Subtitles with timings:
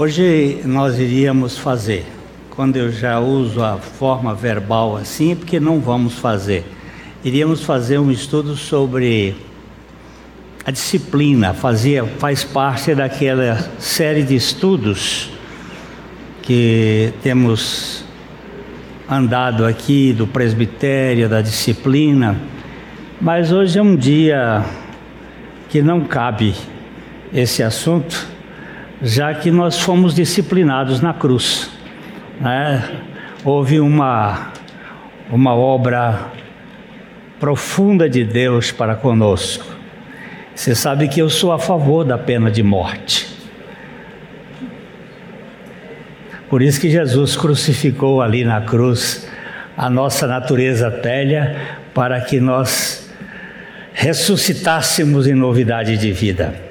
[0.00, 2.06] Hoje nós iríamos fazer.
[2.50, 6.64] Quando eu já uso a forma verbal assim, é porque não vamos fazer.
[7.24, 9.34] Iríamos fazer um estudo sobre
[10.64, 15.32] a disciplina, fazia, faz parte daquela série de estudos
[16.42, 18.04] que temos
[19.10, 22.40] andado aqui do presbitério, da disciplina,
[23.20, 24.64] mas hoje é um dia
[25.68, 26.54] que não cabe
[27.34, 28.37] esse assunto,
[29.02, 31.70] já que nós fomos disciplinados na cruz.
[32.40, 33.02] Né?
[33.44, 34.52] Houve uma,
[35.30, 36.32] uma obra
[37.38, 39.64] profunda de Deus para conosco.
[40.54, 43.28] Você sabe que eu sou a favor da pena de morte.
[46.50, 49.28] Por isso que Jesus crucificou ali na cruz
[49.76, 51.56] a nossa natureza velha
[51.94, 53.08] para que nós
[53.92, 56.67] ressuscitássemos em novidade de vida.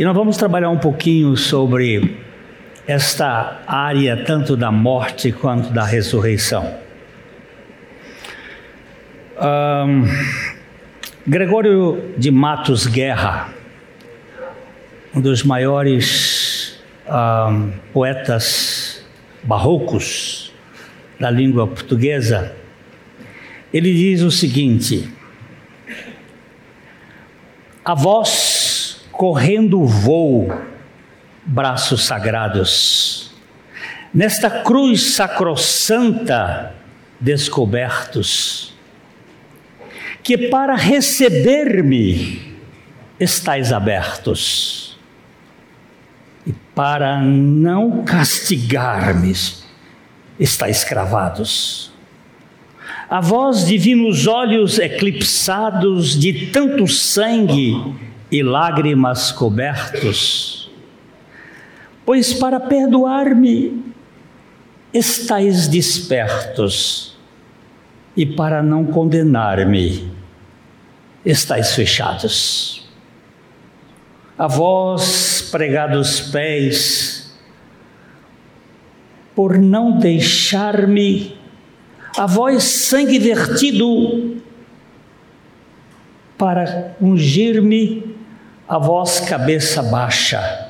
[0.00, 2.16] E nós vamos trabalhar um pouquinho sobre
[2.86, 6.74] esta área tanto da morte quanto da ressurreição.
[9.36, 10.06] Um,
[11.26, 13.52] Gregório de Matos Guerra,
[15.14, 19.04] um dos maiores um, poetas
[19.42, 20.50] barrocos
[21.20, 22.56] da língua portuguesa,
[23.70, 25.12] ele diz o seguinte:
[27.84, 28.39] A voz
[29.20, 30.50] correndo voo,
[31.44, 33.30] braços sagrados,
[34.14, 36.74] nesta cruz sacrossanta
[37.20, 38.72] descobertos,
[40.22, 42.56] que para receber-me
[43.20, 44.98] estáis abertos,
[46.46, 49.34] e para não castigar-me
[50.38, 51.92] estáis cravados.
[53.10, 60.70] A vós divinos olhos eclipsados de tanto sangue e lágrimas cobertos,
[62.04, 63.84] pois para perdoar-me
[64.92, 67.16] estáis despertos
[68.16, 70.10] e para não condenar-me
[71.24, 72.88] estáis fechados.
[74.38, 77.38] A vós pregados pés,
[79.34, 81.38] por não deixar-me
[82.16, 84.36] a voz sangue vertido
[86.36, 88.09] para ungir-me
[88.70, 90.68] a voz cabeça baixa,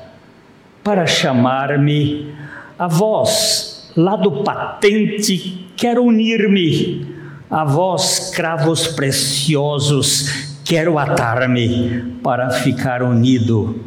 [0.83, 2.33] para chamar-me
[2.77, 7.15] a voz lado patente, quero unir-me
[7.47, 13.79] a vós cravos preciosos, quero atar-me para ficar unido,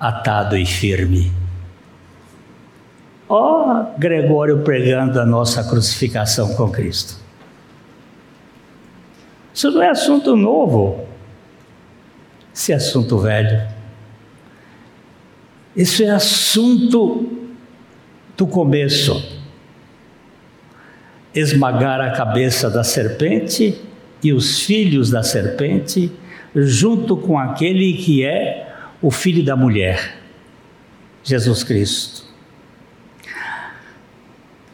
[0.00, 1.30] atado e firme.
[3.28, 7.14] Ó oh, Gregório pregando a nossa crucificação com Cristo.
[9.54, 11.11] Isso não é assunto novo,
[12.54, 13.62] isso é assunto velho.
[15.74, 17.48] Isso é assunto
[18.36, 19.40] do começo.
[21.34, 23.80] Esmagar a cabeça da serpente
[24.22, 26.12] e os filhos da serpente,
[26.54, 28.70] junto com aquele que é
[29.00, 30.18] o filho da mulher,
[31.24, 32.30] Jesus Cristo.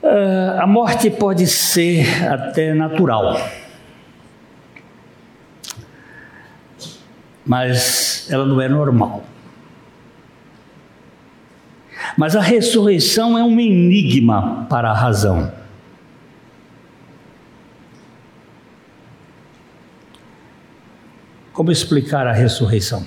[0.02, 3.40] Uh, a morte pode ser até natural,
[7.48, 9.24] mas ela não é normal.
[12.16, 15.50] Mas a ressurreição é um enigma para a razão.
[21.54, 23.06] Como explicar a ressurreição?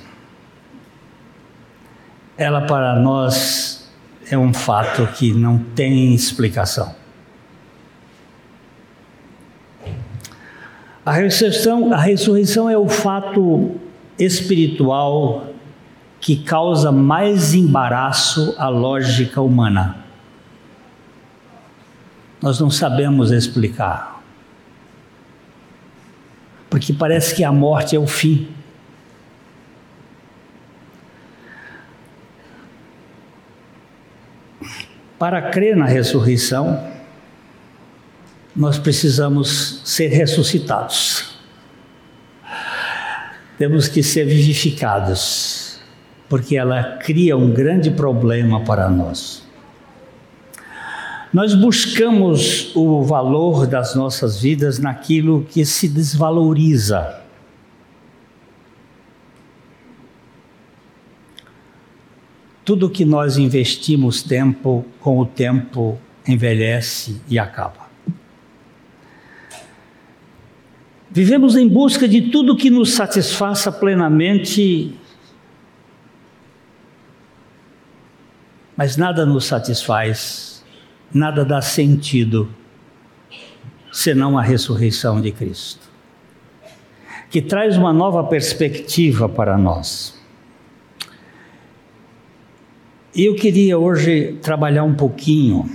[2.36, 3.94] Ela para nós
[4.30, 6.96] é um fato que não tem explicação.
[11.06, 13.80] A ressurreição, a ressurreição é o fato
[14.18, 15.48] espiritual
[16.20, 19.98] que causa mais embaraço à lógica humana.
[22.42, 24.22] Nós não sabemos explicar.
[26.70, 28.48] Porque parece que a morte é o fim.
[35.20, 36.88] Para crer na ressurreição,
[38.56, 41.31] nós precisamos ser ressuscitados.
[43.62, 45.80] Temos que ser vivificados,
[46.28, 49.44] porque ela cria um grande problema para nós.
[51.32, 57.22] Nós buscamos o valor das nossas vidas naquilo que se desvaloriza.
[62.66, 67.81] Tudo que nós investimos tempo, com o tempo envelhece e acaba.
[71.12, 74.96] Vivemos em busca de tudo que nos satisfaça plenamente
[78.82, 80.66] Mas nada nos satisfaz,
[81.14, 82.50] nada dá sentido,
[83.92, 85.88] senão a ressurreição de Cristo,
[87.30, 90.20] que traz uma nova perspectiva para nós.
[93.16, 95.70] Eu queria hoje trabalhar um pouquinho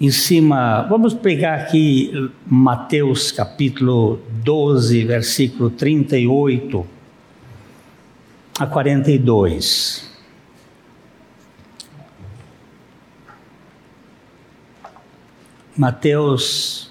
[0.00, 6.86] em cima, vamos pegar aqui Mateus capítulo 12, versículo 38
[8.58, 10.10] a 42.
[15.76, 16.90] Mateus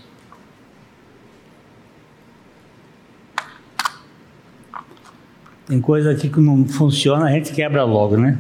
[5.68, 8.38] Tem coisa aqui que não funciona, a gente quebra logo, né?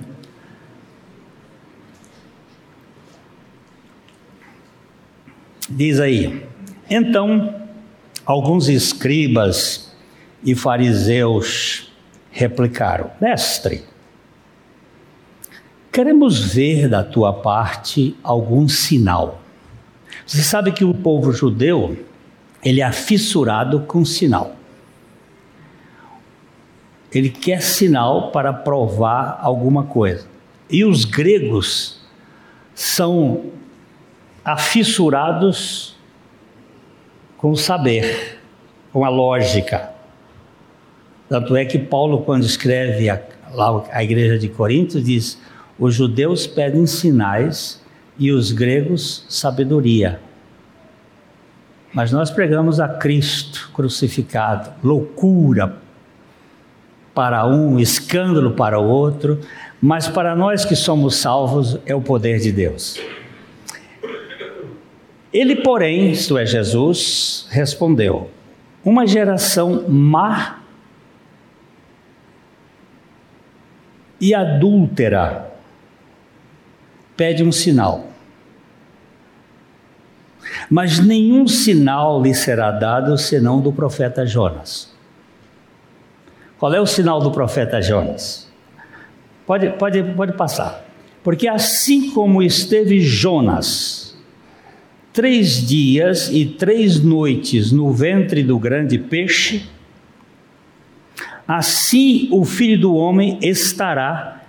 [5.76, 6.42] Diz aí:
[6.90, 7.54] Então,
[8.26, 9.94] alguns escribas
[10.42, 11.92] e fariseus
[12.32, 13.84] replicaram: Mestre,
[15.92, 19.42] queremos ver da tua parte algum sinal.
[20.26, 21.98] Você sabe que o povo judeu,
[22.64, 24.56] ele é fissurado com sinal.
[27.12, 30.26] Ele quer sinal para provar alguma coisa.
[30.70, 32.00] E os gregos
[32.74, 33.52] são
[34.46, 35.96] afissurados
[37.36, 38.40] com o saber,
[38.94, 39.90] com a lógica.
[41.28, 43.20] Tanto é que Paulo, quando escreve a,
[43.92, 45.42] a igreja de Corinto, diz:
[45.80, 47.84] os judeus pedem sinais
[48.18, 50.20] e os gregos sabedoria.
[51.92, 55.78] Mas nós pregamos a Cristo crucificado, loucura
[57.14, 59.40] para um, escândalo para o outro,
[59.82, 63.00] mas para nós que somos salvos é o poder de Deus.
[65.36, 68.32] Ele, porém, isto é Jesus, respondeu:
[68.86, 70.62] Uma geração má
[74.22, 75.52] e adúltera
[77.18, 78.06] pede um sinal.
[80.70, 84.96] Mas nenhum sinal lhe será dado senão do profeta Jonas.
[86.58, 88.50] Qual é o sinal do profeta Jonas?
[89.46, 90.86] Pode, pode, pode passar.
[91.22, 94.05] Porque assim como esteve Jonas
[95.16, 99.66] três dias e três noites no ventre do grande peixe,
[101.48, 104.46] assim o filho do homem estará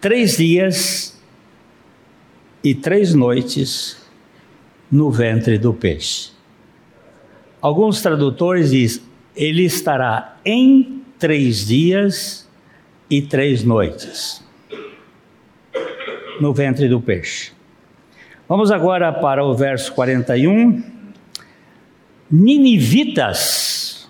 [0.00, 1.16] três dias
[2.64, 3.96] e três noites
[4.90, 6.32] no ventre do peixe.
[7.62, 9.04] Alguns tradutores dizem,
[9.36, 12.48] ele estará em três dias
[13.08, 14.44] e três noites
[16.40, 17.52] no ventre do peixe.
[18.46, 20.82] Vamos agora para o verso 41.
[22.30, 24.06] Ninivitas,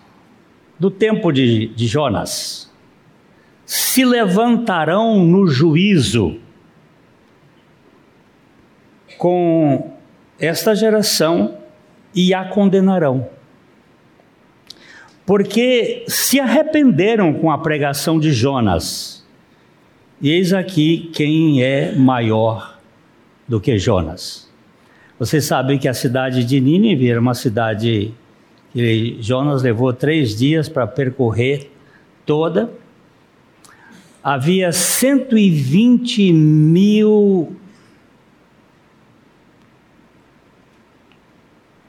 [0.76, 2.69] do tempo de, de Jonas,
[3.64, 6.40] se levantarão no juízo
[9.19, 9.92] com
[10.40, 11.56] esta geração
[12.12, 13.28] e a condenarão.
[15.25, 19.25] Porque se arrependeram com a pregação de Jonas.
[20.20, 22.74] E eis aqui quem é maior
[23.46, 24.49] do que Jonas.
[25.19, 28.12] Vocês sabem que a cidade de Nínive era uma cidade
[28.73, 31.70] que Jonas levou três dias para percorrer
[32.26, 32.70] toda.
[34.23, 37.54] Havia 120 mil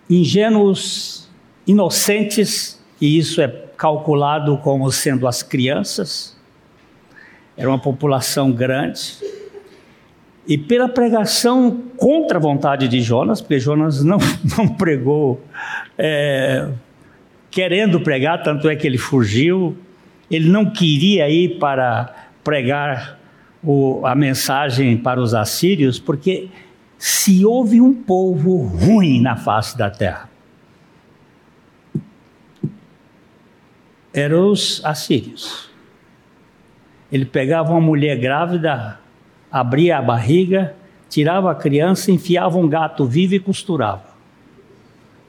[0.10, 1.28] ingênuos,
[1.66, 6.36] inocentes, e isso é calculado como sendo as crianças.
[7.58, 9.18] Era uma população grande.
[10.48, 14.18] E pela pregação contra a vontade de Jonas, porque Jonas não,
[14.58, 15.42] não pregou
[15.98, 16.70] é,
[17.50, 19.78] querendo pregar, tanto é que ele fugiu,
[20.30, 23.20] ele não queria ir para pregar
[23.64, 26.50] o, a mensagem para os assírios, porque
[26.98, 30.30] se houve um povo ruim na face da terra,
[34.14, 35.70] eram os assírios.
[37.12, 39.00] Ele pegava uma mulher grávida,
[39.56, 40.76] abria a barriga,
[41.10, 44.04] tirava a criança, enfiava um gato vivo e costurava.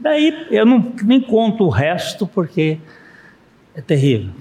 [0.01, 2.77] Daí eu não, nem conto o resto porque
[3.73, 4.33] é terrível.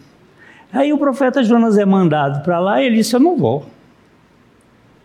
[0.73, 3.67] Aí o profeta Jonas é mandado para lá e ele disse: Eu não vou.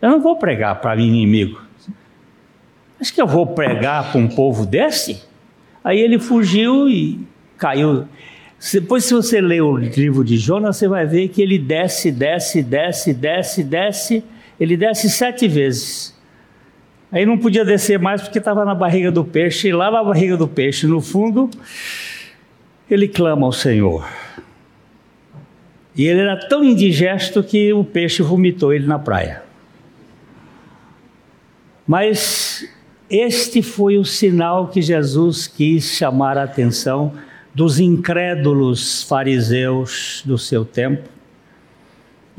[0.01, 1.61] Eu não vou pregar para inimigo.
[2.99, 5.23] Acho que eu vou pregar para um povo desse?
[5.83, 7.19] Aí ele fugiu e
[7.55, 8.07] caiu.
[8.73, 12.63] Depois, se você ler o livro de Jonas, você vai ver que ele desce, desce,
[12.63, 14.23] desce, desce, desce
[14.61, 16.15] ele desce sete vezes.
[17.11, 20.37] Aí não podia descer mais porque estava na barriga do peixe, e lá na barriga
[20.37, 21.49] do peixe, no fundo,
[22.87, 24.07] ele clama ao Senhor.
[25.95, 29.41] E ele era tão indigesto que o peixe vomitou ele na praia.
[31.87, 32.63] Mas
[33.09, 37.13] este foi o sinal que Jesus quis chamar a atenção
[37.53, 41.09] dos incrédulos fariseus do seu tempo.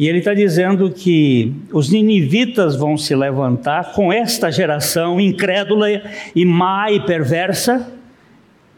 [0.02, 5.86] E ele está dizendo que os ninivitas vão se levantar com esta geração incrédula
[6.34, 7.88] e má e perversa,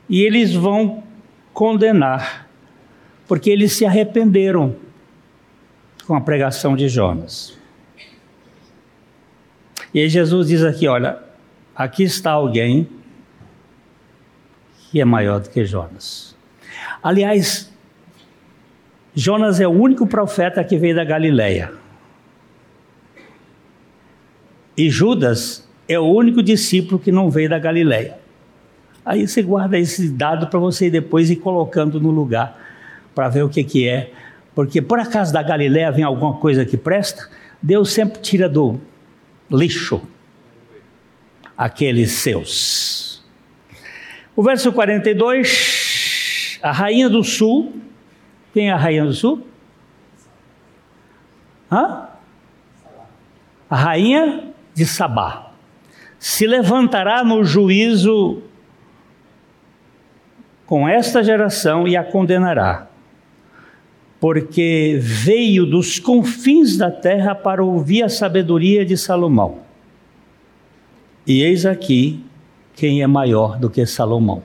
[0.07, 1.03] e eles vão
[1.51, 2.47] condenar,
[3.27, 4.77] porque eles se arrependeram
[6.07, 7.57] com a pregação de Jonas.
[9.95, 11.21] E aí Jesus diz aqui: olha,
[11.75, 12.87] aqui está alguém
[14.91, 16.37] que é maior do que Jonas.
[17.03, 17.74] Aliás,
[19.15, 21.73] Jonas é o único profeta que veio da Galileia.
[24.77, 28.19] E Judas é o único discípulo que não veio da Galileia.
[29.05, 32.59] Aí você guarda esse dado para você depois ir colocando no lugar
[33.15, 34.11] para ver o que, que é.
[34.55, 37.29] Porque por acaso da Galileia vem alguma coisa que presta,
[37.63, 38.81] Deus sempre tira do
[39.51, 40.03] lixo
[41.57, 43.23] aqueles seus.
[44.35, 47.73] O verso 42, a rainha do sul,
[48.55, 49.45] quem é a rainha do sul?
[51.71, 52.07] Hã?
[53.69, 55.51] A rainha de Sabá
[56.21, 58.43] se levantará no juízo
[60.67, 62.87] com esta geração e a condenará,
[64.21, 69.59] porque veio dos confins da terra para ouvir a sabedoria de Salomão.
[71.27, 72.25] E eis aqui
[72.77, 74.45] quem é maior do que Salomão.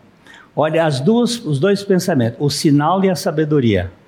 [0.55, 3.98] Olha as duas, os dois pensamentos, o sinal e a sabedoria.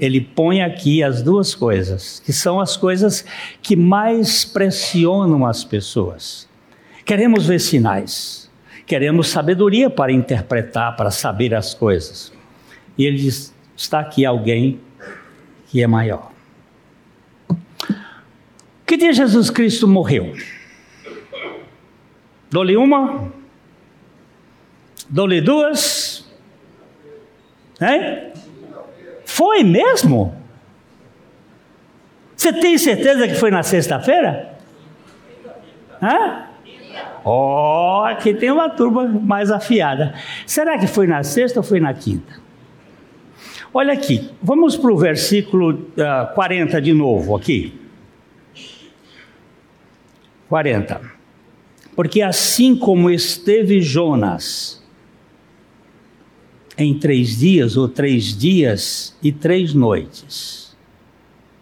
[0.00, 3.22] Ele põe aqui as duas coisas, que são as coisas
[3.62, 6.48] que mais pressionam as pessoas.
[7.04, 8.50] Queremos ver sinais,
[8.86, 12.32] queremos sabedoria para interpretar, para saber as coisas.
[12.96, 14.80] E ele diz: está aqui alguém
[15.66, 16.32] que é maior.
[18.86, 20.34] Que dia Jesus Cristo morreu?
[22.50, 23.30] Dou-lhe uma?
[25.08, 26.26] Dou-lhe duas?
[27.80, 28.32] Hein?
[29.40, 30.34] Foi mesmo?
[32.36, 34.54] Você tem certeza que foi na sexta-feira?
[36.02, 36.44] Hã?
[37.24, 40.12] Ó, oh, aqui tem uma turma mais afiada.
[40.44, 42.34] Será que foi na sexta ou foi na quinta?
[43.72, 47.80] Olha aqui, vamos para o versículo uh, ah, 40 de novo aqui.
[50.50, 51.00] 40.
[51.96, 54.79] Porque assim como esteve Jonas
[56.80, 60.76] em três dias, ou três dias e três noites,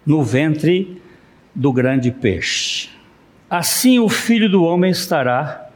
[0.06, 1.02] no ventre
[1.54, 2.88] do grande peixe,
[3.50, 5.70] assim o filho do homem estará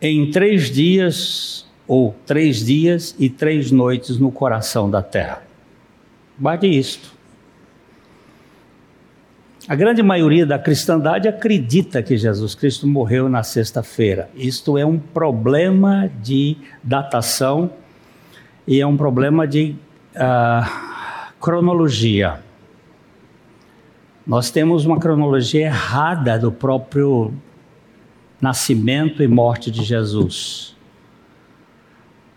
[0.00, 5.42] em três dias, ou três dias e três noites no coração da terra.
[6.38, 7.12] Guarde isto.
[9.68, 14.28] A grande maioria da cristandade acredita que Jesus Cristo morreu na sexta-feira.
[14.34, 17.70] Isto é um problema de datação
[18.66, 19.74] e é um problema de
[20.14, 22.40] uh, cronologia.
[24.26, 27.32] Nós temos uma cronologia errada do próprio
[28.40, 30.76] nascimento e morte de Jesus.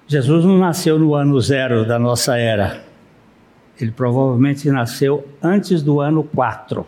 [0.08, 2.84] Jesus não nasceu no ano zero da nossa era.
[3.80, 6.86] Ele provavelmente nasceu antes do ano 4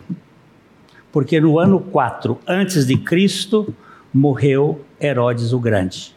[1.18, 3.74] porque no ano 4 antes de Cristo
[4.14, 6.16] morreu Herodes o Grande.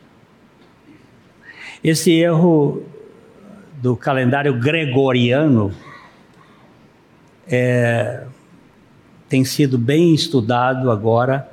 [1.82, 2.82] Esse erro
[3.80, 5.72] do calendário gregoriano
[7.48, 8.24] é,
[9.28, 11.50] tem sido bem estudado agora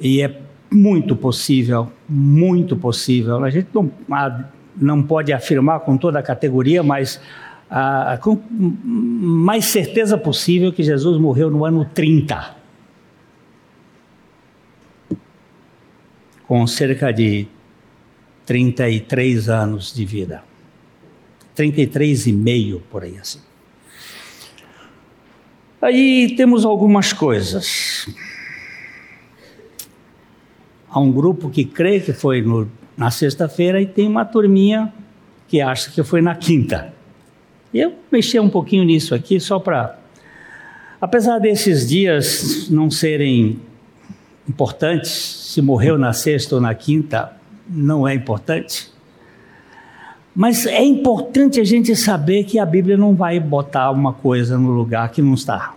[0.00, 0.40] e é
[0.70, 3.44] muito possível, muito possível.
[3.44, 3.90] A gente não,
[4.76, 7.20] não pode afirmar com toda a categoria, mas
[8.20, 12.56] com mais certeza possível que Jesus morreu no ano 30.
[16.46, 17.46] Com cerca de
[18.44, 20.51] 33 anos de vida.
[21.54, 23.40] 33 e meio, por aí assim.
[25.80, 28.08] Aí temos algumas coisas.
[30.88, 34.92] Há um grupo que crê que foi no, na sexta-feira e tem uma turminha
[35.48, 36.94] que acha que foi na quinta.
[37.74, 39.98] Eu mexi um pouquinho nisso aqui, só para.
[41.00, 43.58] Apesar desses dias não serem
[44.48, 47.32] importantes, se morreu na sexta ou na quinta,
[47.68, 48.91] não é importante.
[50.34, 54.70] Mas é importante a gente saber que a Bíblia não vai botar uma coisa no
[54.70, 55.74] lugar que não está.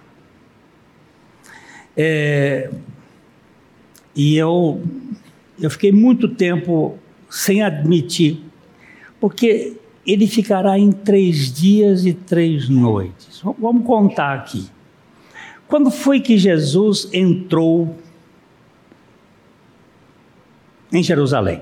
[1.97, 2.69] É,
[4.15, 4.81] e eu,
[5.59, 6.97] eu fiquei muito tempo
[7.29, 8.41] sem admitir,
[9.19, 13.41] porque ele ficará em três dias e três noites.
[13.59, 14.69] Vamos contar aqui.
[15.67, 17.95] Quando foi que Jesus entrou
[20.91, 21.62] em Jerusalém.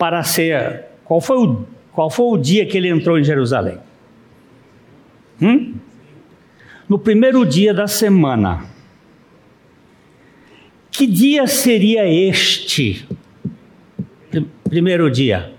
[0.00, 0.86] Para ser.
[1.04, 3.76] Qual foi o, qual foi o dia que ele entrou em Jerusalém?
[5.42, 5.74] Hum?
[6.88, 8.64] No primeiro dia da semana.
[10.90, 13.06] Que dia seria este?
[14.64, 15.52] Primeiro dia.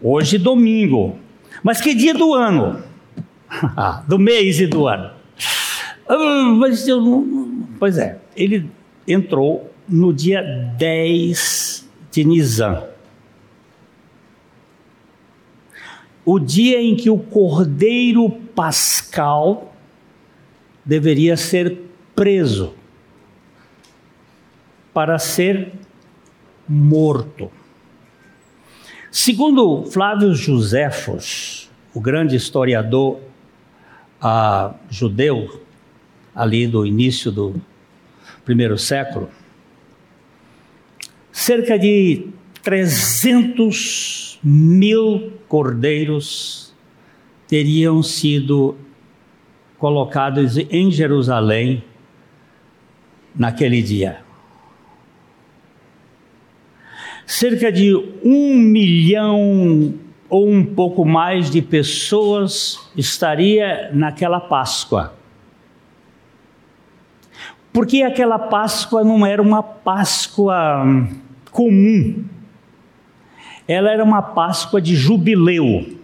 [0.00, 1.18] Hoje, domingo.
[1.62, 2.82] Mas que dia do ano?
[4.08, 5.10] do mês e do ano.
[6.08, 7.66] Ah, mas eu não.
[7.78, 8.70] Pois é, ele
[9.06, 10.40] entrou no dia
[10.78, 12.91] 10 de Nisan.
[16.24, 19.74] O dia em que o cordeiro pascal
[20.84, 21.78] deveria ser
[22.14, 22.74] preso
[24.92, 25.72] para ser
[26.68, 27.50] morto.
[29.10, 33.20] Segundo Flávio Josefos, o grande historiador
[34.22, 35.62] uh, judeu,
[36.34, 37.54] ali do início do
[38.44, 39.28] primeiro século,
[41.30, 42.28] cerca de
[42.62, 46.74] 300 mil cordeiros
[47.46, 48.76] teriam sido
[49.78, 51.84] colocados em Jerusalém
[53.34, 54.20] naquele dia.
[57.26, 57.94] Cerca de
[58.24, 59.94] um milhão
[60.28, 65.14] ou um pouco mais de pessoas estaria naquela Páscoa.
[67.72, 70.84] Porque aquela Páscoa não era uma Páscoa
[71.50, 72.24] comum.
[73.66, 75.96] Ela era uma Páscoa de jubileu.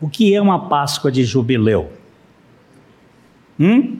[0.00, 1.92] O que é uma Páscoa de jubileu?
[3.58, 3.98] Hum?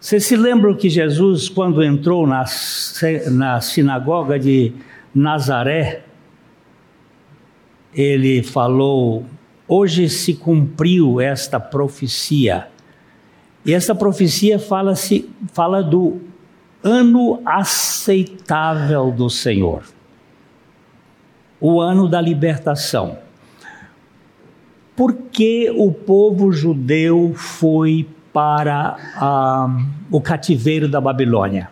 [0.00, 2.44] Você se lembra que Jesus, quando entrou na,
[3.30, 4.72] na sinagoga de
[5.14, 6.02] Nazaré,
[7.94, 9.24] ele falou:
[9.68, 12.66] Hoje se cumpriu esta profecia.
[13.64, 16.20] E essa profecia fala, -se, fala do
[16.82, 19.84] ano aceitável do Senhor,
[21.60, 23.18] o ano da libertação.
[24.96, 29.68] Por que o povo judeu foi para ah,
[30.10, 31.70] o cativeiro da Babilônia?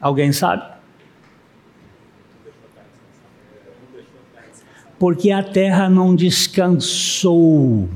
[0.00, 0.76] Alguém sabe?
[4.98, 7.88] Porque a terra não descansou.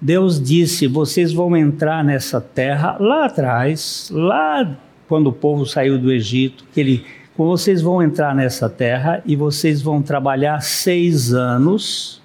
[0.00, 6.10] Deus disse: vocês vão entrar nessa terra lá atrás, lá quando o povo saiu do
[6.10, 12.20] Egito, que ele, vocês vão entrar nessa terra e vocês vão trabalhar seis anos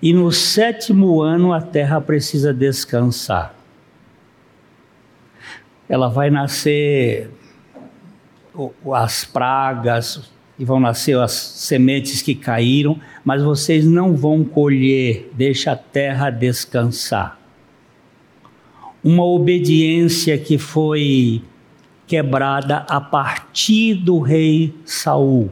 [0.00, 3.54] e no sétimo ano a terra precisa descansar.
[5.88, 7.30] Ela vai nascer
[8.94, 15.72] as pragas e vão nascer as sementes que caíram, mas vocês não vão colher, deixa
[15.72, 17.38] a terra descansar.
[19.04, 21.42] Uma obediência que foi
[22.06, 25.50] quebrada a partir do rei Saul.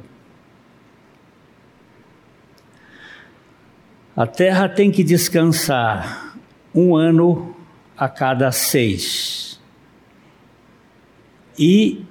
[4.17, 6.39] A terra tem que descansar
[6.75, 7.55] um ano
[7.97, 9.61] a cada seis.
[11.59, 12.05] E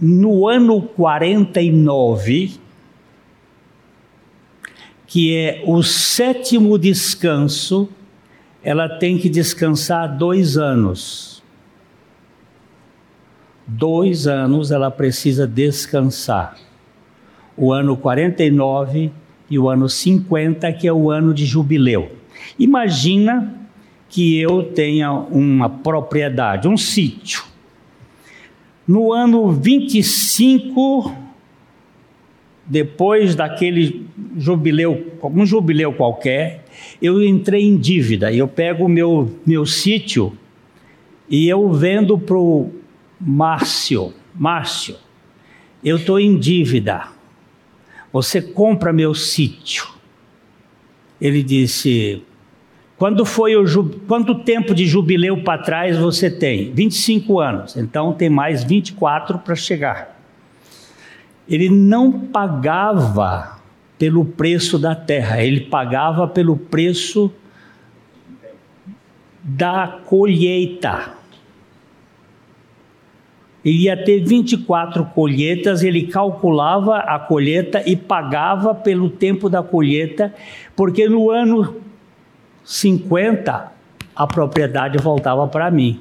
[0.00, 2.58] no ano 49,
[5.06, 7.88] que é o sétimo descanso,
[8.62, 11.42] ela tem que descansar dois anos.
[13.66, 16.58] Dois anos ela precisa descansar.
[17.56, 19.12] O ano 49
[19.48, 22.10] e o ano 50, que é o ano de jubileu.
[22.58, 23.54] Imagina
[24.08, 27.53] que eu tenha uma propriedade, um sítio.
[28.86, 31.14] No ano 25,
[32.66, 36.64] depois daquele jubileu, um jubileu qualquer,
[37.00, 38.32] eu entrei em dívida.
[38.32, 40.36] Eu pego o meu, meu sítio
[41.28, 42.70] e eu vendo para o
[43.20, 44.12] Márcio.
[44.34, 44.96] Márcio,
[45.82, 47.14] eu estou em dívida
[48.14, 49.88] você compra meu sítio.
[51.20, 52.22] Ele disse:
[53.04, 53.66] quando foi o
[54.08, 56.72] quanto tempo de jubileu para trás você tem?
[56.72, 57.76] 25 anos.
[57.76, 60.18] Então tem mais 24 para chegar.
[61.46, 63.58] Ele não pagava
[63.98, 67.30] pelo preço da terra, ele pagava pelo preço
[69.42, 71.12] da colheita
[73.64, 80.34] ele ia ter 24 colheitas, ele calculava a colheita e pagava pelo tempo da colheita,
[80.76, 81.74] porque no ano
[82.64, 83.72] 50
[84.16, 86.00] a propriedade voltava para mim.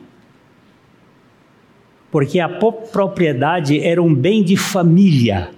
[2.12, 5.50] Porque a propriedade era um bem de família.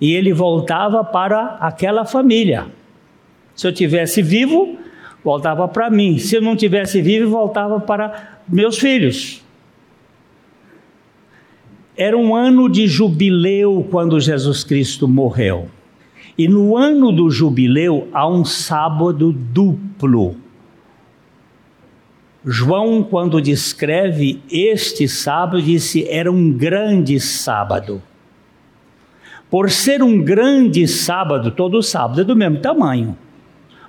[0.00, 2.66] E ele voltava para aquela família.
[3.54, 4.78] Se eu tivesse vivo,
[5.24, 6.18] voltava para mim.
[6.18, 9.42] Se eu não tivesse vivo, voltava para meus filhos.
[11.96, 15.68] Era um ano de jubileu quando Jesus Cristo morreu.
[16.36, 20.36] E no ano do jubileu há um sábado duplo.
[22.44, 28.02] João, quando descreve este sábado, disse era um grande sábado.
[29.48, 33.16] Por ser um grande sábado, todo sábado é do mesmo tamanho.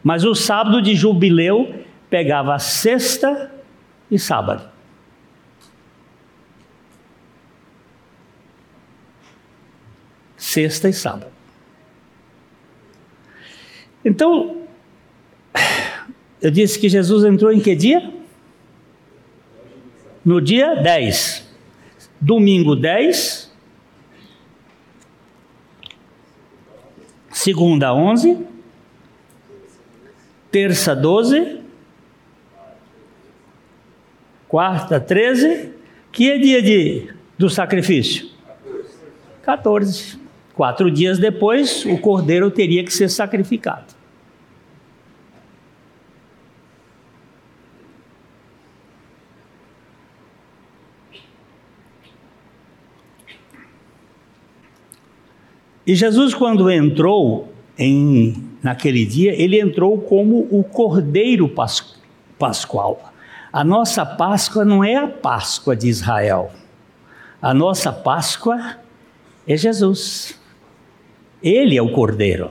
[0.04, 3.52] Mas o sábado de jubileu pegava sexta
[4.10, 4.70] e sábado.
[10.38, 11.35] Sexta e sábado.
[14.06, 14.62] Então,
[16.40, 18.14] eu disse que Jesus entrou em que dia?
[20.24, 21.44] No dia 10.
[22.22, 23.52] Domingo 10.
[27.32, 28.46] Segunda 11.
[30.52, 31.62] Terça 12.
[34.48, 35.72] Quarta 13.
[36.12, 38.30] Que é dia de, do sacrifício?
[39.42, 40.20] 14.
[40.54, 43.95] Quatro dias depois, o cordeiro teria que ser sacrificado.
[55.86, 61.52] E Jesus, quando entrou em, naquele dia, ele entrou como o Cordeiro
[62.40, 63.14] Pascual.
[63.54, 66.52] A nossa Páscoa não é a Páscoa de Israel.
[67.40, 68.78] A nossa Páscoa
[69.48, 70.40] é Jesus.
[71.42, 72.50] Ele é o Cordeiro.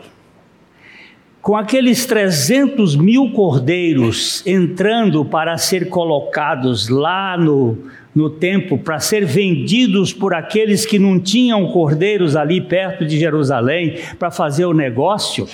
[1.43, 9.25] Com aqueles 300 mil cordeiros entrando para ser colocados lá no, no templo para ser
[9.25, 15.49] vendidos por aqueles que não tinham cordeiros ali perto de Jerusalém para fazer o negócio.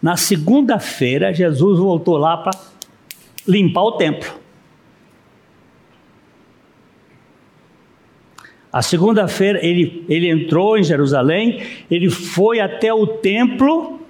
[0.00, 2.58] Na segunda-feira, Jesus voltou lá para
[3.46, 4.46] limpar o templo.
[8.72, 14.05] A segunda-feira ele, ele entrou em Jerusalém, ele foi até o templo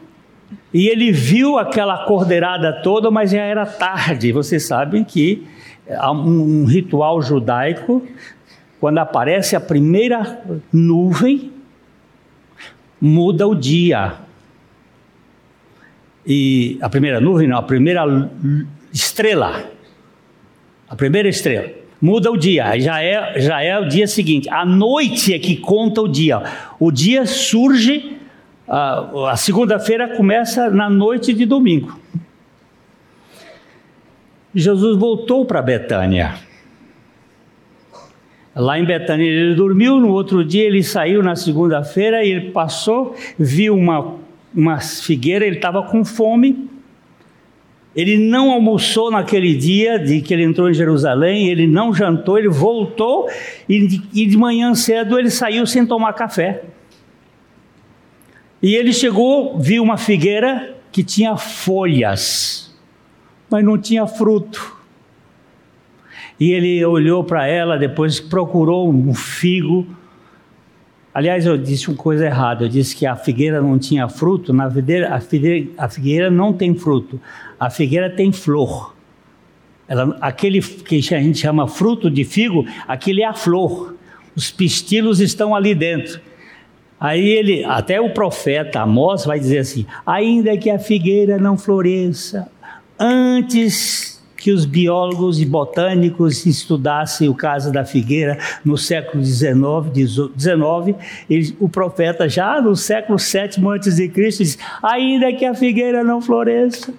[0.72, 4.32] e ele viu aquela cordeirada toda, mas já era tarde.
[4.32, 5.46] Vocês sabem que
[5.90, 8.06] há um, um ritual judaico,
[8.80, 10.40] quando aparece a primeira
[10.72, 11.52] nuvem,
[13.00, 14.14] muda o dia.
[16.26, 18.02] E a primeira nuvem, não, a primeira
[18.92, 19.64] estrela.
[20.88, 21.70] A primeira estrela.
[22.00, 24.48] Muda o dia, já é, já é o dia seguinte.
[24.50, 26.42] A noite é que conta o dia.
[26.78, 28.15] O dia surge,
[28.68, 31.98] a, a segunda-feira começa na noite de domingo.
[34.54, 36.34] Jesus voltou para Betânia.
[38.54, 43.14] Lá em Betânia ele dormiu, no outro dia ele saiu na segunda-feira e ele passou,
[43.38, 44.14] viu uma,
[44.54, 46.70] uma figueira, ele estava com fome.
[47.94, 52.48] Ele não almoçou naquele dia de que ele entrou em Jerusalém, ele não jantou, ele
[52.48, 53.28] voltou
[53.68, 56.62] e de, e de manhã cedo ele saiu sem tomar café.
[58.62, 62.66] E ele chegou, viu uma figueira que tinha folhas
[63.50, 64.76] mas não tinha fruto.
[66.38, 69.86] E ele olhou para ela, depois procurou um figo.
[71.14, 72.64] Aliás, eu disse uma coisa errada.
[72.64, 74.52] Eu disse que a figueira não tinha fruto.
[74.52, 77.18] Na videira, a, figueira, a figueira não tem fruto.
[77.58, 78.94] A figueira tem flor.
[79.88, 83.96] Ela, aquele que a gente chama fruto de figo, aquele é a flor.
[84.34, 86.20] Os pistilos estão ali dentro.
[86.98, 92.48] Aí ele, até o profeta Amós vai dizer assim: ainda que a figueira não floresça,
[92.98, 100.96] antes que os biólogos e botânicos estudassem o caso da figueira no século XIX,
[101.58, 106.20] o profeta já no século VII antes de Cristo diz, ainda que a figueira não
[106.20, 106.94] floresça,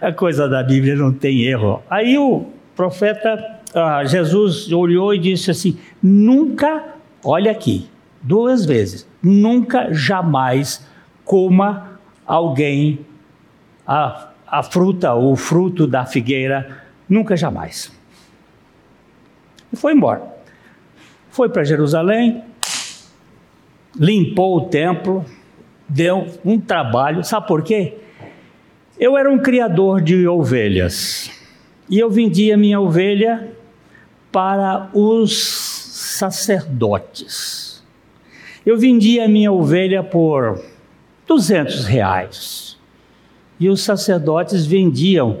[0.00, 1.82] a coisa da Bíblia não tem erro.
[1.88, 2.44] Aí o
[2.76, 6.84] profeta ah, Jesus olhou e disse assim, nunca,
[7.24, 7.88] olha aqui,
[8.22, 10.86] duas vezes, nunca jamais
[11.24, 13.04] coma alguém
[13.86, 17.92] a a fruta, o fruto da figueira, nunca jamais.
[19.72, 20.22] E foi embora.
[21.30, 22.42] Foi para Jerusalém,
[23.94, 25.24] limpou o templo,
[25.88, 27.22] deu um trabalho.
[27.22, 27.98] Sabe por quê?
[28.98, 31.30] Eu era um criador de ovelhas
[31.88, 33.52] e eu vendia minha ovelha
[34.32, 35.32] para os
[36.18, 37.59] sacerdotes.
[38.64, 40.62] Eu vendia minha ovelha por
[41.26, 42.78] 200 reais.
[43.58, 45.40] E os sacerdotes vendiam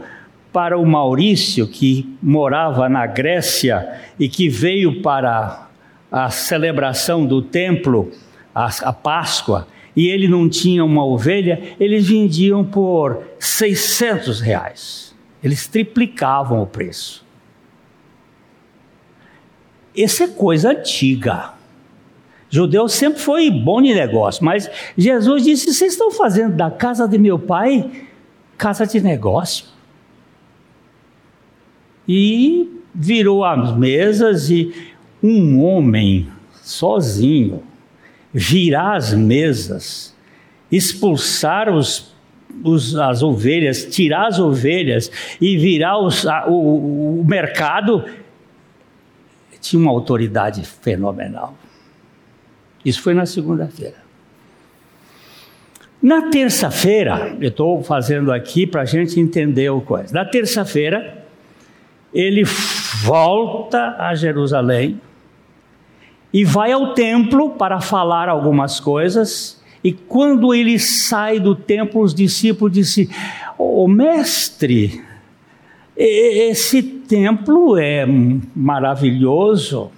[0.52, 5.68] para o Maurício, que morava na Grécia e que veio para
[6.10, 8.10] a celebração do templo,
[8.54, 15.14] a, a Páscoa, e ele não tinha uma ovelha, eles vendiam por 600 reais.
[15.42, 17.24] Eles triplicavam o preço.
[19.96, 21.59] Essa é coisa antiga.
[22.50, 27.16] Judeu sempre foi bom de negócio, mas Jesus disse: Vocês estão fazendo da casa de
[27.16, 27.88] meu pai
[28.60, 29.64] casa de negócio.
[32.06, 34.74] E virou as mesas e
[35.22, 36.28] um homem
[36.62, 37.62] sozinho
[38.32, 40.14] virar as mesas,
[40.70, 42.14] expulsar os,
[42.62, 45.10] os, as ovelhas, tirar as ovelhas
[45.40, 48.04] e virar os, a, o, o mercado,
[49.60, 51.54] tinha uma autoridade fenomenal.
[52.84, 53.96] Isso foi na segunda-feira.
[56.02, 60.14] Na terça-feira, eu estou fazendo aqui para a gente entender o coisa.
[60.14, 61.26] Na terça-feira,
[62.12, 62.42] ele
[63.04, 65.00] volta a Jerusalém
[66.32, 69.60] e vai ao templo para falar algumas coisas.
[69.84, 73.10] E quando ele sai do templo, os discípulos disseram:
[73.58, 75.02] "O oh, mestre,
[75.96, 78.06] esse templo é
[78.56, 79.90] maravilhoso.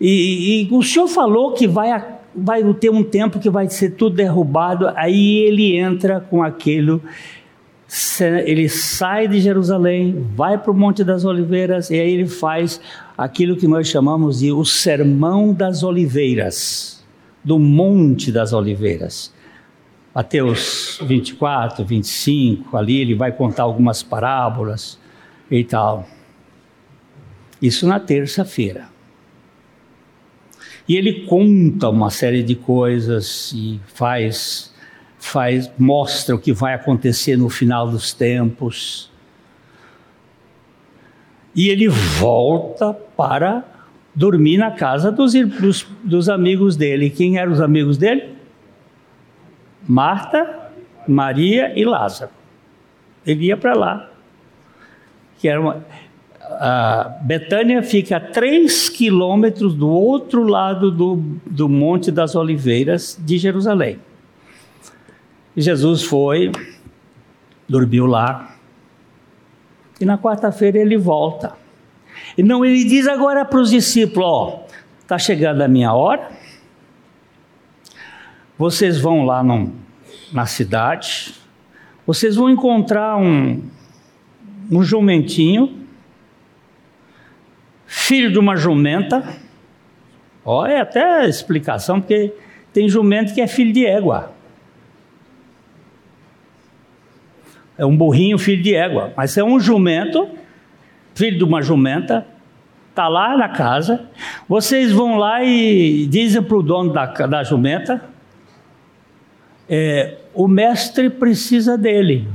[0.00, 4.16] E, e, o senhor falou que vai, vai ter um tempo que vai ser tudo
[4.16, 4.90] derrubado.
[4.94, 7.02] Aí ele entra com aquilo
[8.44, 12.80] ele sai de Jerusalém, vai para o Monte das Oliveiras e aí ele faz
[13.16, 17.02] aquilo que nós chamamos de o Sermão das Oliveiras,
[17.42, 19.32] do Monte das Oliveiras.
[20.14, 24.98] Mateus 24, 25, ali ele vai contar algumas parábolas
[25.50, 26.06] e tal.
[27.62, 28.86] Isso na terça-feira.
[30.88, 34.72] E ele conta uma série de coisas e faz
[35.18, 39.10] faz, mostra o que vai acontecer no final dos tempos.
[41.54, 43.64] E ele volta para
[44.14, 47.10] dormir na casa dos, dos, dos amigos dele.
[47.10, 48.36] Quem eram os amigos dele?
[49.86, 50.70] Marta,
[51.06, 52.30] Maria e Lázaro.
[53.26, 54.10] Ele ia para lá.
[55.38, 55.84] Que era uma,
[56.50, 63.38] a Betânia fica a três quilômetros do outro lado do, do Monte das Oliveiras de
[63.38, 63.98] Jerusalém.
[65.56, 66.52] E Jesus foi,
[67.68, 68.56] dormiu lá.
[70.00, 71.54] E na quarta-feira ele volta.
[72.36, 74.66] E não, ele diz agora para os discípulos: Ó,
[75.00, 76.30] está chegando a minha hora.
[78.56, 79.72] Vocês vão lá no,
[80.32, 81.34] na cidade.
[82.06, 83.62] Vocês vão encontrar um,
[84.70, 85.77] um jumentinho,
[87.88, 89.26] filho de uma jumenta.
[90.44, 92.32] Ó, é até explicação, porque
[92.72, 94.38] tem jumento que é filho de égua.
[97.78, 100.28] é um burrinho filho de égua, mas é um jumento,
[101.14, 102.26] filho de uma jumenta,
[102.90, 104.06] está lá na casa.
[104.48, 108.02] Vocês vão lá e dizem para o dono da, da jumenta:
[109.70, 112.26] é, o mestre precisa dele.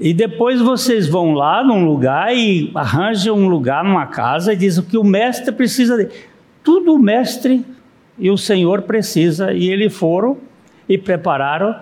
[0.00, 4.82] E depois vocês vão lá num lugar e arranjam um lugar numa casa e dizem
[4.82, 6.10] que o mestre precisa dele.
[6.64, 7.62] Tudo o mestre
[8.18, 9.52] e o Senhor precisa.
[9.52, 10.38] E eles foram
[10.88, 11.76] e prepararam.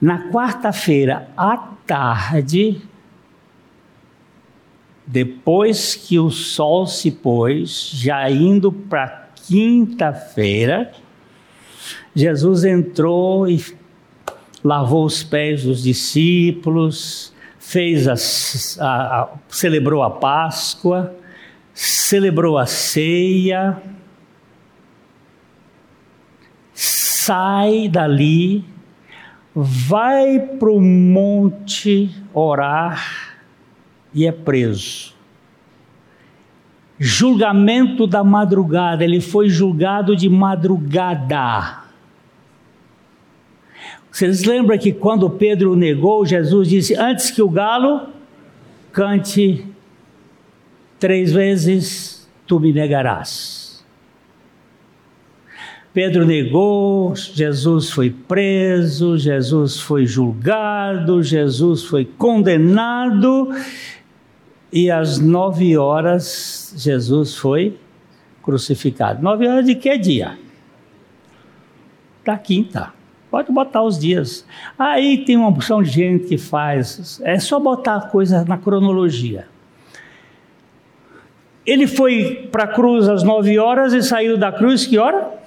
[0.00, 2.80] Na quarta-feira à tarde,
[5.04, 10.92] depois que o sol se pôs, já indo para quinta-feira,
[12.14, 13.62] Jesus entrou e
[14.62, 17.34] lavou os pés dos discípulos,
[17.70, 21.14] fez a, a, a, celebrou a Páscoa,
[21.72, 23.80] celebrou a ceia,
[26.74, 28.64] sai dali
[29.54, 33.38] vai para o monte orar
[34.12, 35.14] e é preso.
[36.98, 41.89] Julgamento da madrugada, ele foi julgado de madrugada.
[44.10, 48.08] Vocês lembram que quando Pedro negou, Jesus disse: Antes que o galo
[48.92, 49.64] cante
[50.98, 53.84] três vezes, tu me negarás.
[55.92, 63.48] Pedro negou, Jesus foi preso, Jesus foi julgado, Jesus foi condenado,
[64.72, 67.76] e às nove horas Jesus foi
[68.40, 69.20] crucificado.
[69.20, 70.38] Nove horas de que dia?
[72.24, 72.99] Da quinta.
[73.30, 74.44] Pode botar os dias.
[74.78, 77.20] Aí tem uma opção de gente que faz.
[77.24, 79.46] É só botar a coisa na cronologia.
[81.64, 85.40] Ele foi para a cruz às nove horas e saiu da cruz que hora?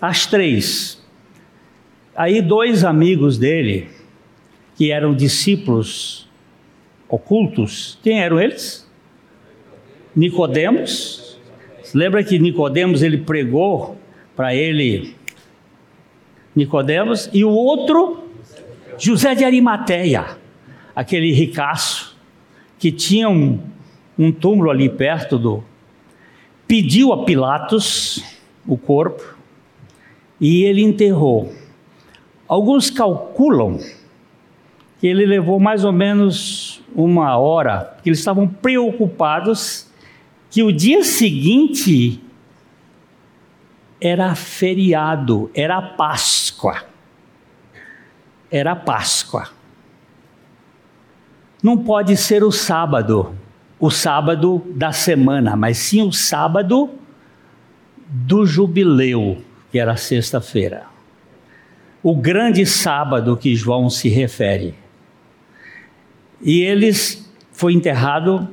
[0.00, 1.02] às três.
[2.16, 3.88] Aí dois amigos dele,
[4.76, 6.28] que eram discípulos
[7.08, 8.88] ocultos, quem eram eles?
[10.14, 11.38] Nicodemos.
[11.94, 13.96] Lembra que Nicodemos ele pregou
[14.36, 15.16] para ele
[16.58, 18.24] Nicodemos e o outro
[18.98, 20.36] José de Arimateia,
[20.94, 22.16] aquele ricaço
[22.80, 23.60] que tinha um,
[24.18, 25.62] um túmulo ali perto do
[26.66, 28.24] pediu a Pilatos
[28.66, 29.36] o corpo
[30.40, 31.52] e ele enterrou.
[32.48, 33.78] Alguns calculam
[34.98, 39.86] que ele levou mais ou menos uma hora, porque eles estavam preocupados
[40.50, 42.20] que o dia seguinte
[44.00, 46.84] era feriado, era Páscoa.
[48.50, 49.48] Era Páscoa.
[51.62, 53.34] Não pode ser o sábado,
[53.80, 56.90] o sábado da semana, mas sim o sábado
[58.08, 60.86] do jubileu, que era sexta-feira.
[62.02, 64.74] O grande sábado que João se refere.
[66.40, 68.48] E eles foi enterrado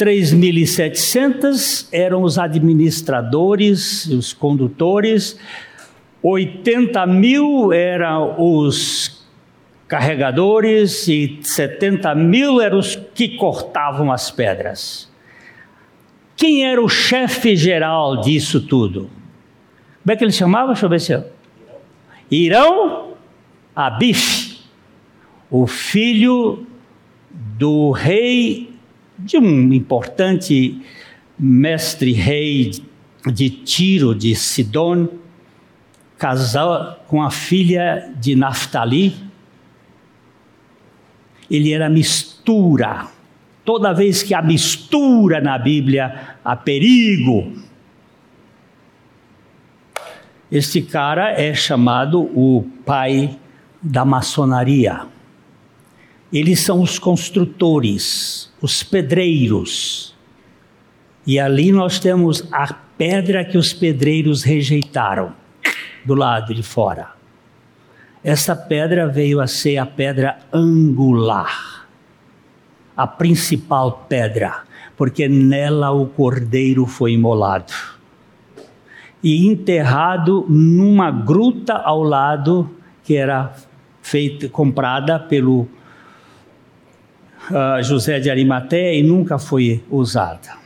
[0.00, 5.38] 3.700 eram os administradores, os condutores,
[6.22, 9.28] 80 mil eram os
[9.86, 15.12] carregadores e 70 mil eram os que cortavam as pedras.
[16.34, 19.10] Quem era o chefe geral disso tudo?
[20.02, 20.68] Como é que ele chamava?
[20.68, 21.24] Deixa eu ver se eu...
[22.30, 23.10] Irão
[23.76, 24.60] Abif,
[25.50, 26.66] o filho
[27.30, 28.69] do rei
[29.24, 30.80] de um importante
[31.38, 32.72] mestre rei
[33.26, 35.08] de Tiro, de Sidon,
[36.18, 39.14] casou com a filha de Naftali.
[41.50, 43.08] Ele era mistura.
[43.64, 47.52] Toda vez que há mistura na Bíblia, há perigo.
[50.50, 53.38] Este cara é chamado o pai
[53.82, 55.09] da maçonaria.
[56.32, 60.14] Eles são os construtores, os pedreiros.
[61.26, 65.32] E ali nós temos a pedra que os pedreiros rejeitaram,
[66.04, 67.10] do lado de fora.
[68.22, 71.88] Essa pedra veio a ser a pedra angular,
[72.96, 74.62] a principal pedra,
[74.96, 77.72] porque nela o cordeiro foi imolado
[79.22, 82.70] e enterrado numa gruta ao lado
[83.04, 83.52] que era
[84.02, 85.68] feita comprada pelo
[87.82, 90.58] José de Arimateia e nunca foi usada.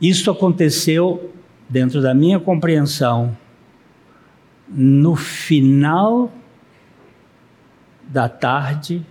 [0.00, 1.32] Isso aconteceu,
[1.68, 3.36] dentro da minha compreensão,
[4.68, 6.32] no final
[8.02, 9.04] da tarde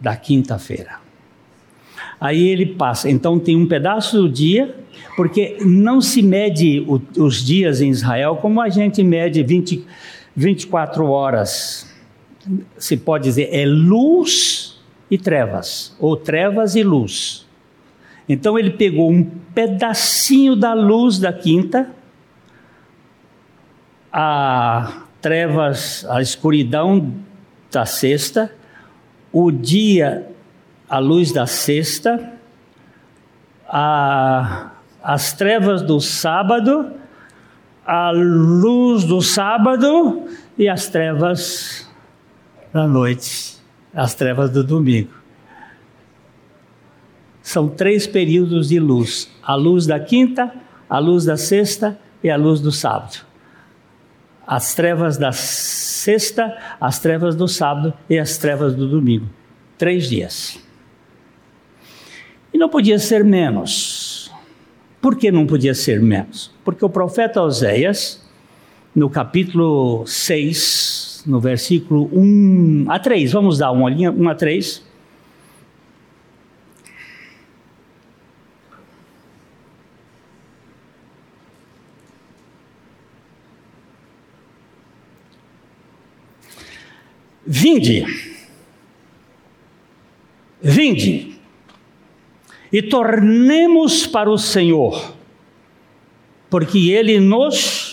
[0.00, 0.98] da quinta-feira.
[2.20, 4.74] Aí ele passa, então tem um pedaço do dia,
[5.16, 9.84] porque não se mede o, os dias em Israel como a gente mede 20,
[10.34, 11.89] 24 horas
[12.78, 14.80] se pode dizer, é luz
[15.10, 17.46] e trevas, ou trevas e luz.
[18.28, 19.24] Então ele pegou um
[19.54, 21.90] pedacinho da luz da quinta,
[24.12, 27.12] a trevas, a escuridão
[27.70, 28.52] da sexta,
[29.32, 30.28] o dia,
[30.88, 32.32] a luz da sexta,
[33.68, 34.70] a,
[35.02, 36.92] as trevas do sábado,
[37.84, 40.24] a luz do sábado
[40.56, 41.89] e as trevas
[42.72, 43.56] da noite,
[43.94, 45.10] as trevas do domingo.
[47.42, 50.52] São três períodos de luz: a luz da quinta,
[50.88, 53.24] a luz da sexta e a luz do sábado.
[54.46, 59.26] As trevas da sexta, as trevas do sábado e as trevas do domingo.
[59.78, 60.60] Três dias.
[62.52, 64.30] E não podia ser menos.
[65.00, 66.52] Por que não podia ser menos?
[66.64, 68.28] Porque o profeta Oséias,
[68.94, 74.90] no capítulo 6, no versículo 1 a 3, vamos dar uma olhinha, 1 a 3.
[87.52, 88.04] Vinde,
[90.62, 91.34] vinde,
[92.72, 95.14] e tornemos para o Senhor,
[96.48, 97.89] porque Ele nos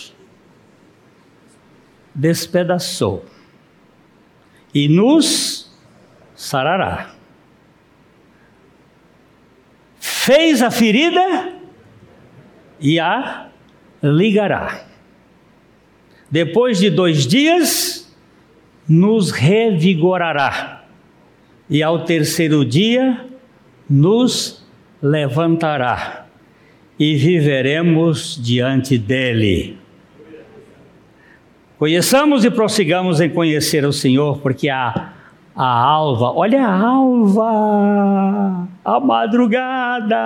[2.18, 3.24] despedaçou
[4.74, 5.72] e nos
[6.34, 7.14] sarará.
[10.00, 11.54] Fez a ferida
[12.80, 13.48] e a
[14.02, 14.84] ligará.
[16.30, 18.14] Depois de dois dias,
[18.86, 20.84] nos revigorará,
[21.70, 23.26] e ao terceiro dia
[23.88, 24.66] nos
[25.00, 26.26] levantará,
[26.98, 29.78] e viveremos diante dele.
[31.78, 35.12] Conheçamos e prossigamos em conhecer o Senhor, porque a,
[35.54, 40.16] a alva, olha a alva, a madrugada,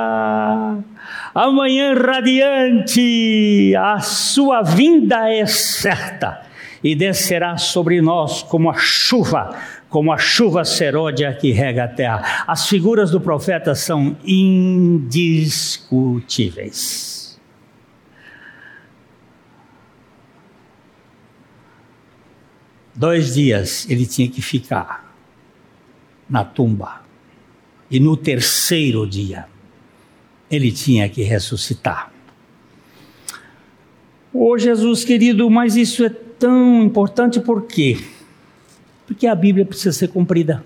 [1.35, 6.41] a manhã radiante, a sua vinda é certa
[6.83, 9.55] e descerá sobre nós como a chuva,
[9.91, 12.45] como a chuva seródia que rega a terra.
[12.47, 17.22] As figuras do profeta são indiscutíveis.
[22.95, 25.15] Dois dias ele tinha que ficar
[26.29, 27.03] na tumba,
[27.91, 29.47] e no terceiro dia
[30.51, 32.13] ele tinha que ressuscitar.
[34.33, 37.99] Ô oh, Jesus querido, mas isso é tão importante por quê?
[39.07, 40.65] Porque a Bíblia precisa ser cumprida.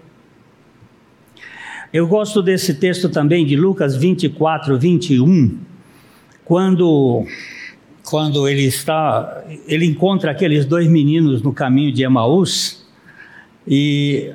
[1.93, 5.59] Eu gosto desse texto também de Lucas 24, 21,
[6.45, 7.25] quando,
[8.07, 12.87] quando ele está, ele encontra aqueles dois meninos no caminho de Emaús
[13.67, 14.33] e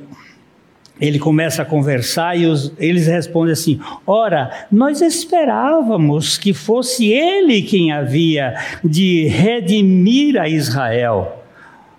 [0.99, 7.61] ele começa a conversar e os, eles respondem assim: Ora, nós esperávamos que fosse ele
[7.61, 11.37] quem havia de redimir a Israel.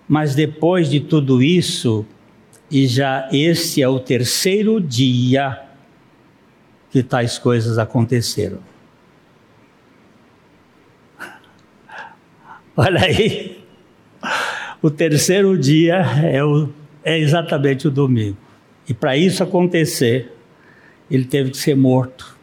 [0.07, 2.05] Mas depois de tudo isso,
[2.69, 5.59] e já este é o terceiro dia
[6.91, 8.72] que tais coisas aconteceram.
[12.75, 13.63] Olha aí,
[14.81, 16.69] o terceiro dia é, o,
[17.03, 18.37] é exatamente o domingo.
[18.89, 20.35] E para isso acontecer,
[21.09, 22.35] ele teve que ser morto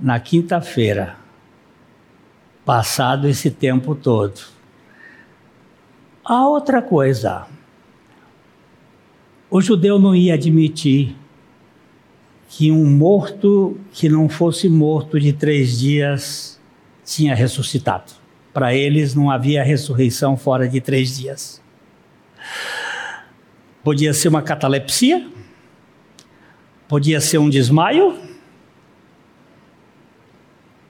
[0.00, 1.16] na quinta-feira,
[2.64, 4.40] passado esse tempo todo.
[6.24, 7.46] A outra coisa,
[9.50, 11.14] o judeu não ia admitir
[12.48, 16.58] que um morto que não fosse morto de três dias
[17.04, 18.25] tinha ressuscitado.
[18.56, 21.60] Para eles não havia ressurreição fora de três dias.
[23.84, 25.28] Podia ser uma catalepsia,
[26.88, 28.16] Podia ser um desmaio.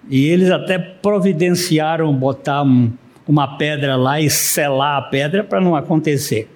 [0.09, 2.93] E eles até providenciaram botar um,
[3.27, 6.49] uma pedra lá e selar a pedra para não acontecer.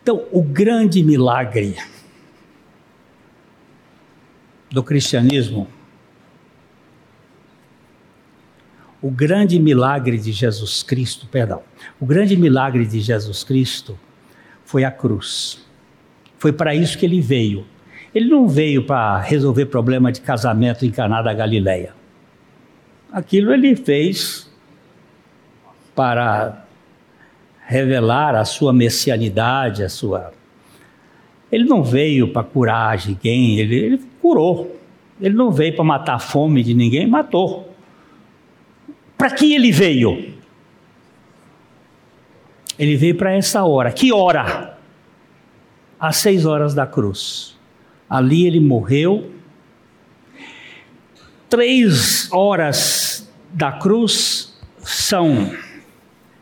[0.00, 1.76] Então, o grande milagre
[4.70, 5.66] do cristianismo,
[9.04, 11.62] o grande milagre de Jesus Cristo, perdão,
[12.00, 13.98] o grande milagre de Jesus Cristo
[14.64, 15.62] foi a cruz.
[16.38, 17.66] Foi para isso que ele veio
[18.14, 21.92] ele não veio para resolver problema de casamento em Caná da Galileia.
[23.12, 24.48] Aquilo ele fez
[25.96, 26.64] para
[27.66, 30.32] revelar a sua messianidade, a sua.
[31.50, 34.80] Ele não veio para curar ninguém, ele, ele curou.
[35.20, 37.73] Ele não veio para matar a fome de ninguém, matou.
[39.16, 40.34] Para que ele veio?
[42.78, 43.92] Ele veio para essa hora.
[43.92, 44.76] Que hora?
[45.98, 47.56] Às seis horas da cruz.
[48.08, 49.30] Ali ele morreu.
[51.48, 55.50] Três horas da cruz são,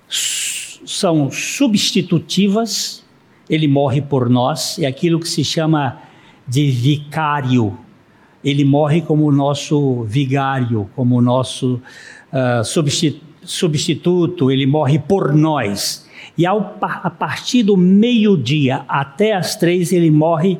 [0.09, 3.05] são substitutivas.
[3.49, 4.79] Ele morre por nós.
[4.79, 6.01] É aquilo que se chama
[6.49, 7.79] de vicário.
[8.43, 11.81] Ele morre como nosso vigário, como nosso
[12.33, 12.65] uh,
[13.45, 14.51] substituto.
[14.51, 16.09] Ele morre por nós.
[16.37, 20.59] E ao, a partir do meio-dia até as três, ele morre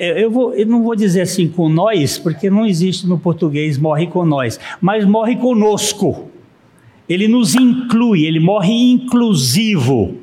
[0.00, 4.06] eu, vou, eu não vou dizer assim com nós, porque não existe no português morre
[4.06, 6.30] com nós, mas morre conosco.
[7.06, 10.16] Ele nos inclui, ele morre inclusivo.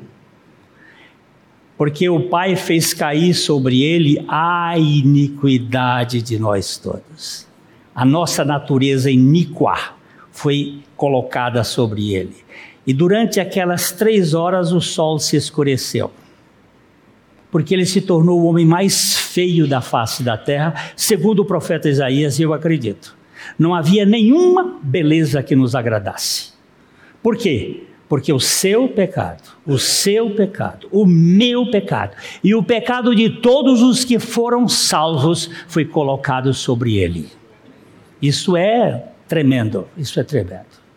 [1.76, 7.46] Porque o Pai fez cair sobre ele a iniquidade de nós todos.
[7.94, 9.94] A nossa natureza iníqua
[10.38, 12.36] foi colocada sobre ele.
[12.86, 16.10] E durante aquelas três horas o sol se escureceu
[17.50, 21.88] porque ele se tornou o homem mais feio da face da terra, segundo o profeta
[21.88, 23.16] Isaías, e eu acredito.
[23.58, 26.52] Não havia nenhuma beleza que nos agradasse.
[27.22, 27.84] Por quê?
[28.08, 33.82] Porque o seu pecado, o seu pecado, o meu pecado e o pecado de todos
[33.82, 37.28] os que foram salvos foi colocado sobre ele.
[38.20, 40.88] Isso é tremendo, isso é tremendo.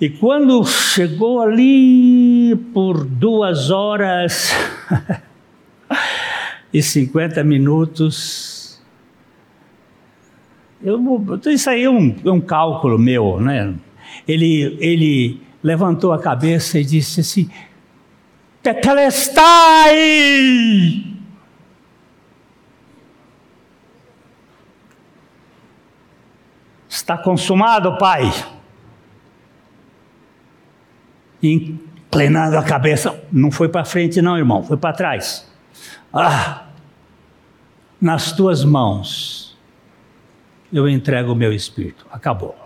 [0.00, 4.52] E quando chegou ali por duas horas
[6.72, 8.82] e cinquenta minutos,
[10.82, 11.00] eu,
[11.46, 13.74] isso aí é um, é um cálculo meu, né?
[14.28, 17.48] Ele, ele levantou a cabeça e disse assim:
[18.62, 19.94] Tetelestai!
[27.04, 28.32] Está consumado, Pai
[31.42, 33.22] inclinando a cabeça.
[33.30, 35.50] Não foi para frente, não, irmão, foi para trás.
[36.12, 36.66] Ah,
[38.00, 39.56] nas tuas mãos
[40.72, 42.06] eu entrego o meu espírito.
[42.10, 42.56] Acabou.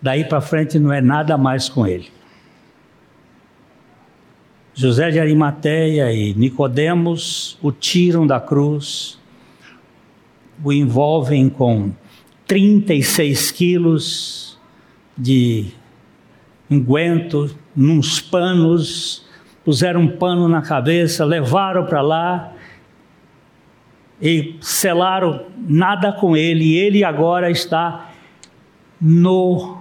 [0.00, 2.10] Daí para frente não é nada mais com ele.
[4.74, 9.20] José de Arimateia e Nicodemos o tiram da cruz,
[10.62, 11.92] o envolvem com
[12.46, 14.58] 36 quilos
[15.16, 15.72] de
[16.70, 19.26] unguento, nos panos,
[19.64, 22.52] puseram um pano na cabeça, levaram para lá
[24.20, 28.12] e selaram nada com ele, ele agora está
[29.00, 29.78] no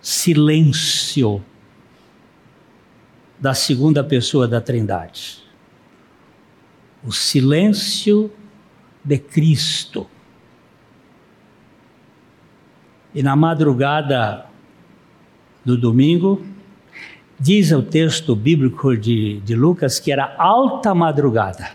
[0.00, 1.42] silêncio
[3.38, 5.44] da segunda pessoa da Trindade.
[7.04, 8.32] O silêncio
[9.06, 10.06] de Cristo.
[13.14, 14.46] E na madrugada
[15.64, 16.44] do domingo,
[17.38, 21.70] diz o texto bíblico de, de Lucas que era alta madrugada.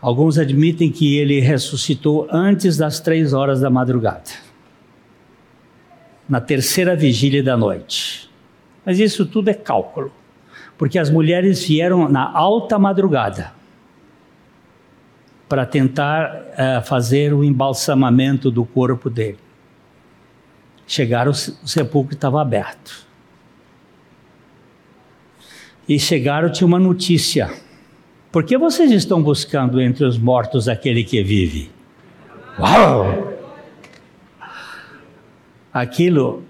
[0.00, 4.30] Alguns admitem que ele ressuscitou antes das três horas da madrugada,
[6.28, 8.30] na terceira vigília da noite.
[8.86, 10.10] Mas isso tudo é cálculo,
[10.78, 13.57] porque as mulheres vieram na alta madrugada
[15.48, 19.38] para tentar uh, fazer o embalsamamento do corpo dele.
[20.86, 23.06] Chegaram, o sepulcro estava aberto.
[25.88, 27.50] E chegaram, tinha uma notícia.
[28.30, 31.70] Por que vocês estão buscando entre os mortos aquele que vive?
[32.58, 33.34] Uau!
[35.72, 36.42] Aquilo,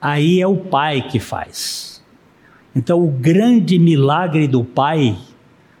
[0.00, 2.04] aí é o Pai que faz.
[2.74, 5.16] Então, o grande milagre do Pai,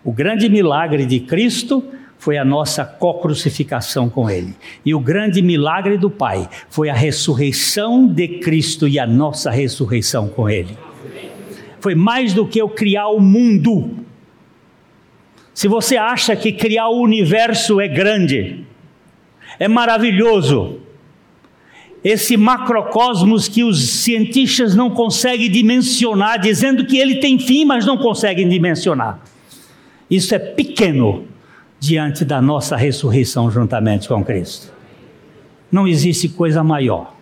[0.02, 1.84] o grande milagre de Cristo,
[2.18, 4.54] foi a nossa co-crucificação com Ele.
[4.84, 10.28] E o grande milagre do Pai foi a ressurreição de Cristo e a nossa ressurreição
[10.28, 10.76] com Ele.
[11.80, 13.90] Foi mais do que eu criar o mundo.
[15.54, 18.64] Se você acha que criar o universo é grande,
[19.58, 20.80] é maravilhoso,
[22.02, 27.96] esse macrocosmos que os cientistas não conseguem dimensionar, dizendo que ele tem fim, mas não
[27.96, 29.20] conseguem dimensionar.
[30.10, 31.26] Isso é pequeno
[31.78, 34.72] diante da nossa ressurreição juntamente com Cristo.
[35.70, 37.14] Não existe coisa maior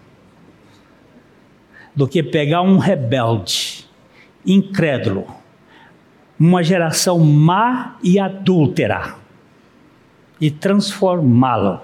[1.95, 3.89] do que pegar um rebelde,
[4.45, 5.27] incrédulo,
[6.39, 9.15] uma geração má e adúltera,
[10.41, 11.81] e transformá-lo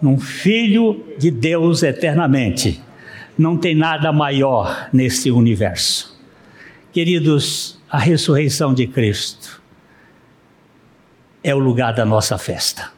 [0.00, 2.82] num filho de Deus eternamente.
[3.38, 6.18] Não tem nada maior nesse universo.
[6.92, 9.61] Queridos, a ressurreição de Cristo
[11.42, 12.90] é o lugar da nossa festa.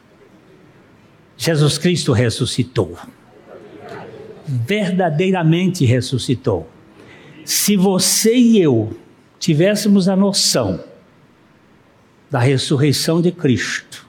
[1.37, 2.97] Jesus Cristo ressuscitou.
[4.45, 6.69] Verdadeiramente ressuscitou.
[7.43, 8.95] Se você e eu
[9.39, 10.83] tivéssemos a noção
[12.29, 14.07] da ressurreição de Cristo,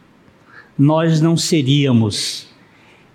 [0.79, 2.49] nós não seríamos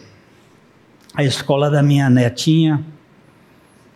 [1.14, 2.84] a escola da minha netinha,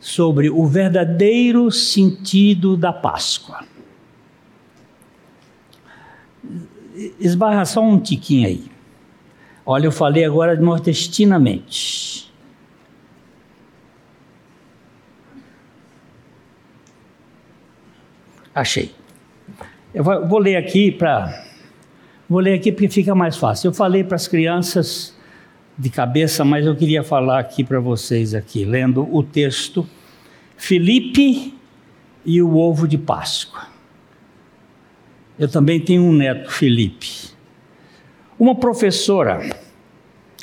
[0.00, 3.64] sobre o verdadeiro sentido da Páscoa.
[7.20, 8.77] Esbarra só um tiquinho aí.
[9.70, 12.32] Olha, eu falei agora nordestinamente.
[18.54, 18.94] Achei.
[19.92, 21.44] Eu vou ler aqui para.
[22.26, 23.68] Vou ler aqui porque fica mais fácil.
[23.68, 25.14] Eu falei para as crianças
[25.76, 29.86] de cabeça, mas eu queria falar aqui para vocês aqui, lendo o texto
[30.56, 31.54] Felipe
[32.24, 33.66] e o ovo de Páscoa.
[35.38, 37.36] Eu também tenho um neto, Felipe.
[38.38, 39.50] Uma professora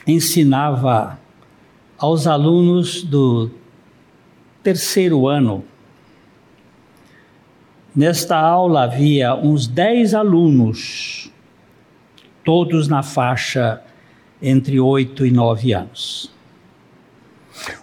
[0.05, 1.17] ensinava
[1.97, 3.49] aos alunos do
[4.61, 5.63] terceiro ano.
[7.95, 11.31] Nesta aula havia uns dez alunos,
[12.43, 13.81] todos na faixa
[14.41, 16.29] entre oito e nove anos.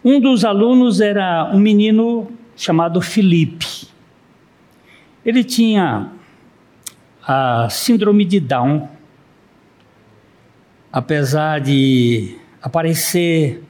[0.04, 3.88] Um dos alunos era um menino chamado Felipe.
[5.24, 6.12] Ele tinha
[7.26, 9.00] a síndrome de Down
[10.92, 13.62] apesar de aparecer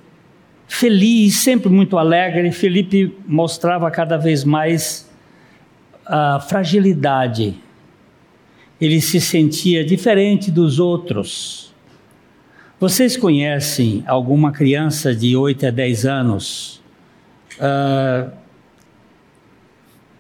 [0.67, 5.09] feliz, sempre muito alegre, Felipe mostrava cada vez mais
[6.05, 7.57] a fragilidade.
[8.81, 11.73] Ele se sentia diferente dos outros.
[12.81, 16.83] Vocês conhecem alguma criança de 8 a 10 anos
[17.59, 18.33] uh,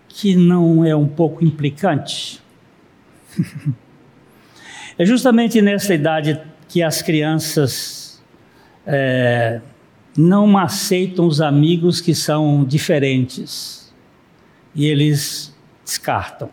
[0.07, 2.41] que não é um pouco implicante?
[4.97, 6.41] é justamente nessa idade
[6.73, 8.19] que as crianças
[8.87, 9.61] é,
[10.17, 13.93] não aceitam os amigos que são diferentes
[14.75, 15.55] e eles
[15.85, 16.49] descartam.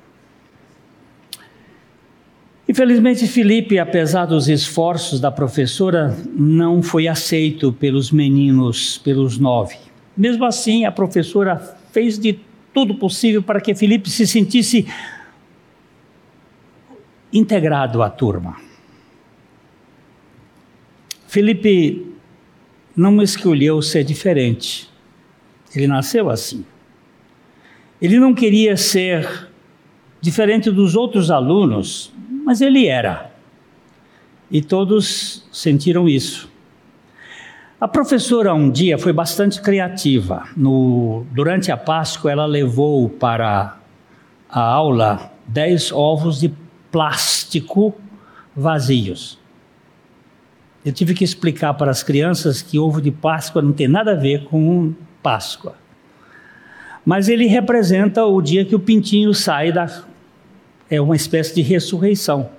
[2.68, 9.78] Infelizmente, Felipe, apesar dos esforços da professora, não foi aceito pelos meninos, pelos nove.
[10.18, 12.42] Mesmo assim, a professora fez de
[12.74, 14.86] tudo possível para que Felipe se sentisse
[17.32, 18.69] integrado à turma.
[21.30, 22.12] Felipe
[22.98, 24.90] não escolheu ser diferente.
[25.76, 26.66] Ele nasceu assim.
[28.02, 29.48] Ele não queria ser
[30.20, 32.12] diferente dos outros alunos,
[32.44, 33.32] mas ele era.
[34.50, 36.52] E todos sentiram isso.
[37.80, 40.50] A professora um dia foi bastante criativa.
[40.58, 43.78] No, durante a Páscoa, ela levou para
[44.50, 46.52] a aula dez ovos de
[46.92, 47.94] plástico
[48.56, 49.39] vazios.
[50.90, 54.16] Eu tive que explicar para as crianças que ovo de Páscoa não tem nada a
[54.16, 55.76] ver com Páscoa.
[57.06, 59.88] Mas ele representa o dia que o pintinho sai da.
[60.90, 62.50] É uma espécie de ressurreição.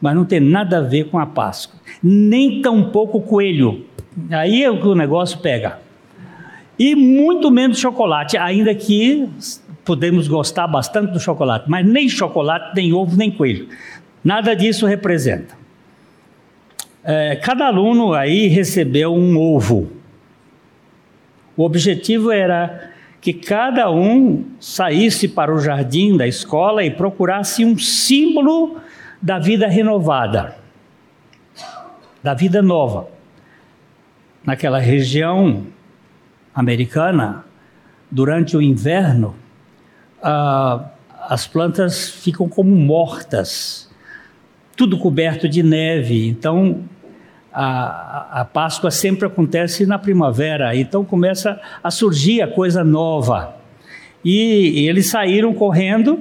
[0.00, 1.80] Mas não tem nada a ver com a Páscoa.
[2.00, 3.84] Nem tampouco o coelho.
[4.30, 5.80] Aí é o que o negócio pega.
[6.78, 9.28] E muito menos chocolate, ainda que
[9.84, 13.66] podemos gostar bastante do chocolate, mas nem chocolate, nem ovo, nem coelho.
[14.22, 15.59] Nada disso representa
[17.02, 19.90] é, cada aluno aí recebeu um ovo.
[21.56, 22.90] O objetivo era
[23.20, 28.80] que cada um saísse para o jardim da escola e procurasse um símbolo
[29.20, 30.56] da vida renovada,
[32.22, 33.08] da vida nova.
[34.44, 35.66] Naquela região
[36.54, 37.44] americana,
[38.10, 39.34] durante o inverno,
[40.22, 40.86] ah,
[41.28, 43.89] as plantas ficam como mortas
[44.80, 46.26] tudo coberto de neve.
[46.26, 46.84] Então,
[47.52, 53.56] a, a Páscoa sempre acontece na primavera, então começa a surgir a coisa nova.
[54.24, 56.20] E, e eles saíram correndo,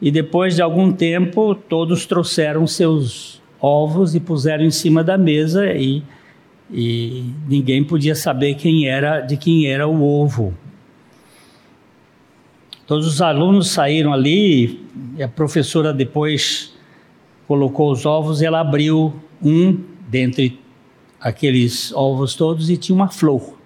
[0.00, 5.66] e depois de algum tempo, todos trouxeram seus ovos e puseram em cima da mesa,
[5.66, 6.02] e,
[6.72, 10.54] e ninguém podia saber quem era de quem era o ovo.
[12.86, 14.80] Todos os alunos saíram ali,
[15.18, 16.73] e a professora depois
[17.46, 19.78] colocou os ovos ela abriu um
[20.08, 20.60] dentre
[21.20, 23.58] aqueles ovos todos e tinha uma flor.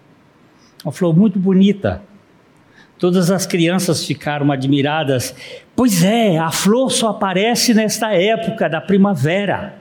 [0.84, 2.02] Uma flor muito bonita.
[2.98, 5.34] Todas as crianças ficaram admiradas.
[5.74, 9.78] Pois é, a flor só aparece nesta época da primavera.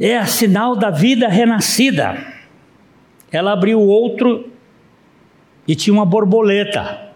[0.00, 2.16] É sinal da vida renascida.
[3.30, 4.50] Ela abriu outro
[5.66, 7.13] e tinha uma borboleta.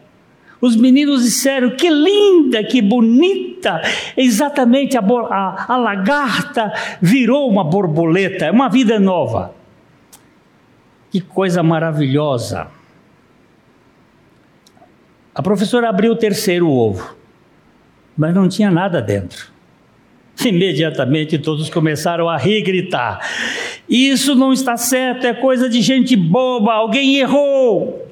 [0.60, 3.80] Os meninos disseram: que linda, que bonita.
[4.16, 9.54] Exatamente, a, a, a lagarta virou uma borboleta, é uma vida nova.
[11.10, 12.68] Que coisa maravilhosa.
[15.34, 17.16] A professora abriu o terceiro ovo,
[18.16, 19.46] mas não tinha nada dentro.
[20.44, 23.20] Imediatamente todos começaram a rir e gritar:
[23.88, 28.07] Isso não está certo, é coisa de gente boba, alguém errou.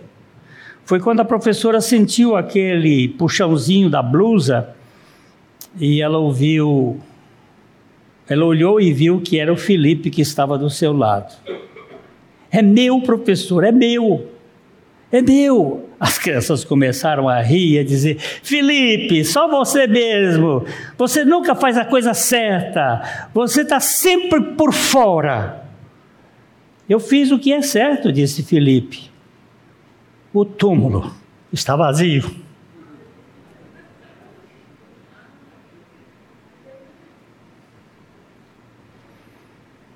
[0.86, 4.68] Foi quando a professora sentiu aquele puxãozinho da blusa
[5.80, 7.00] e ela ouviu,
[8.28, 11.34] ela olhou e viu que era o Felipe que estava do seu lado.
[12.52, 14.30] É meu, professor, é meu.
[15.10, 15.88] É meu.
[15.98, 20.64] As crianças começaram a rir e a dizer: Felipe, só você mesmo.
[20.96, 23.28] Você nunca faz a coisa certa.
[23.34, 25.64] Você está sempre por fora.
[26.88, 29.15] Eu fiz o que é certo, disse Felipe.
[30.38, 31.14] O túmulo
[31.50, 32.30] está vazio.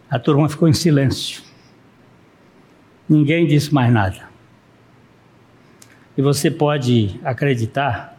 [0.09, 1.43] A turma ficou em silêncio.
[3.07, 4.31] Ninguém disse mais nada.
[6.17, 8.19] E você pode acreditar,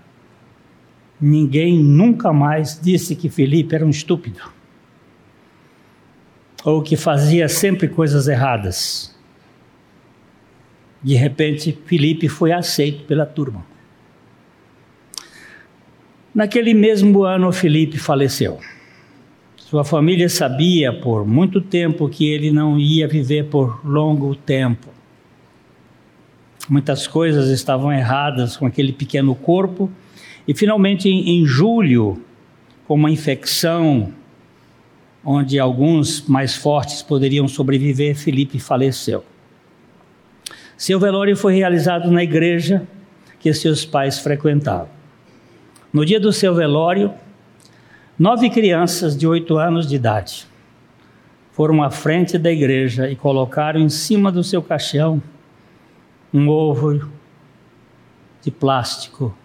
[1.20, 4.44] ninguém nunca mais disse que Felipe era um estúpido.
[6.64, 9.20] Ou que fazia sempre coisas erradas.
[11.04, 13.66] De repente, Felipe foi aceito pela turma.
[16.34, 18.60] Naquele mesmo ano, Felipe faleceu.
[19.58, 24.90] Sua família sabia por muito tempo que ele não ia viver por longo tempo.
[26.70, 29.90] Muitas coisas estavam erradas com aquele pequeno corpo.
[30.48, 32.22] E finalmente, em, julho,
[32.88, 34.14] com uma infecção,
[35.24, 39.24] onde alguns mais fortes poderiam sobreviver, Felipe faleceu.
[40.82, 42.88] Seu velório foi realizado na igreja
[43.40, 44.90] que seus pais frequentavam.
[45.94, 47.14] No dia do seu velório,
[48.18, 50.48] nove crianças de oito anos de idade
[51.52, 55.22] foram à frente da igreja e colocaram em cima do seu caixão
[56.34, 57.12] um ovo
[58.42, 59.38] de plástico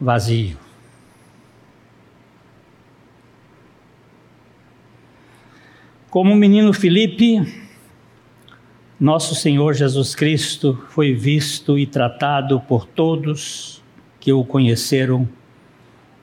[0.00, 0.56] vazio.
[6.08, 7.63] Como o menino Felipe,
[8.98, 13.82] nosso Senhor Jesus Cristo foi visto e tratado por todos
[14.20, 15.28] que o conheceram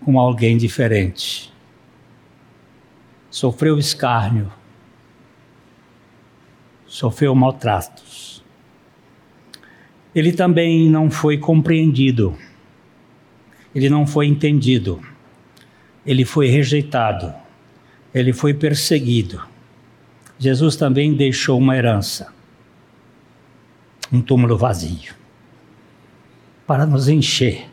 [0.04, 1.52] como alguém diferente.
[3.30, 4.52] Sofreu escárnio,
[6.86, 8.32] sofreu maltratos
[10.14, 12.38] ele também não foi compreendido,
[13.74, 15.02] ele não foi entendido,
[16.06, 17.34] ele foi rejeitado,
[18.14, 19.42] ele foi perseguido.
[20.38, 22.34] Jesus também deixou uma herança,
[24.12, 25.14] um túmulo vazio,
[26.68, 27.70] para nos encher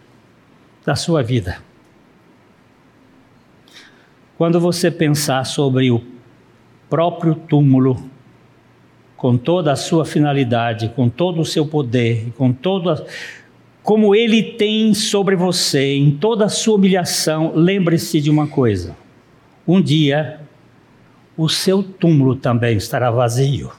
[0.84, 1.59] da sua vida.
[4.36, 6.01] Quando você pensar sobre o
[6.89, 8.11] próprio túmulo
[9.16, 13.05] com toda a sua finalidade, com todo o seu poder, com toda
[13.82, 18.95] como ele tem sobre você, em toda a sua humilhação, lembre-se de uma coisa:
[19.66, 20.41] um dia
[21.36, 23.72] o seu túmulo também estará vazio.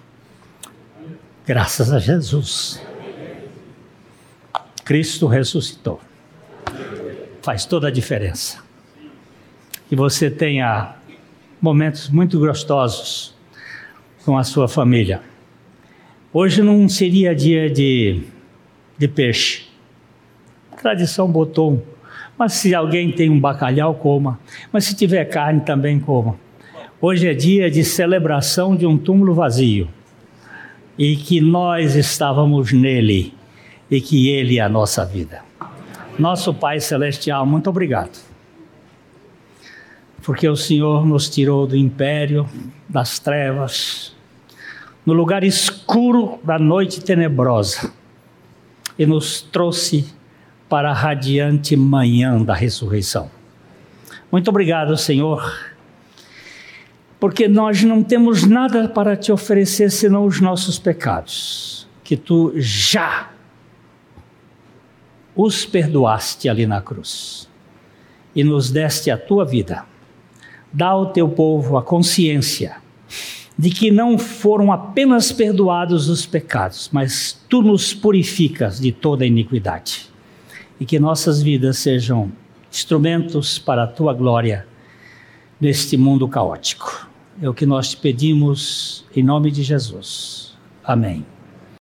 [1.50, 2.80] Graças a Jesus.
[4.86, 6.00] Cristo ressuscitou.
[7.41, 8.64] Faz toda a diferença.
[9.89, 10.93] Que você tenha
[11.60, 13.34] momentos muito gostosos
[14.24, 15.24] com a sua família.
[16.32, 18.22] Hoje não seria dia de,
[18.95, 19.70] de peixe.
[20.72, 21.84] A tradição botou.
[22.38, 24.39] Mas se alguém tem um bacalhau, coma.
[24.72, 26.39] Mas se tiver carne, também coma.
[27.02, 29.89] Hoje é dia de celebração de um túmulo vazio.
[31.00, 33.34] E que nós estávamos nele.
[33.89, 35.41] E que ele é a nossa vida.
[36.20, 38.20] Nosso Pai Celestial, muito obrigado.
[40.22, 42.47] Porque o Senhor nos tirou do império,
[42.88, 44.14] das trevas,
[45.06, 47.91] no lugar escuro da noite tenebrosa
[48.97, 50.14] e nos trouxe
[50.68, 53.32] para a radiante manhã da ressurreição.
[54.32, 55.52] Muito obrigado, Senhor,
[57.20, 63.30] porque nós não temos nada para te oferecer senão os nossos pecados, que tu já
[65.36, 67.49] os perdoaste ali na cruz
[68.36, 69.86] e nos deste a tua vida.
[70.72, 72.78] Dá ao teu povo a consciência
[73.57, 80.09] de que não foram apenas perdoados os pecados, mas tu nos purificas de toda iniquidade.
[80.80, 82.32] E que nossas vidas sejam
[82.72, 84.65] instrumentos para a tua glória
[85.59, 87.09] neste mundo caótico.
[87.42, 90.54] É o que nós te pedimos em nome de Jesus.
[90.84, 91.26] Amém.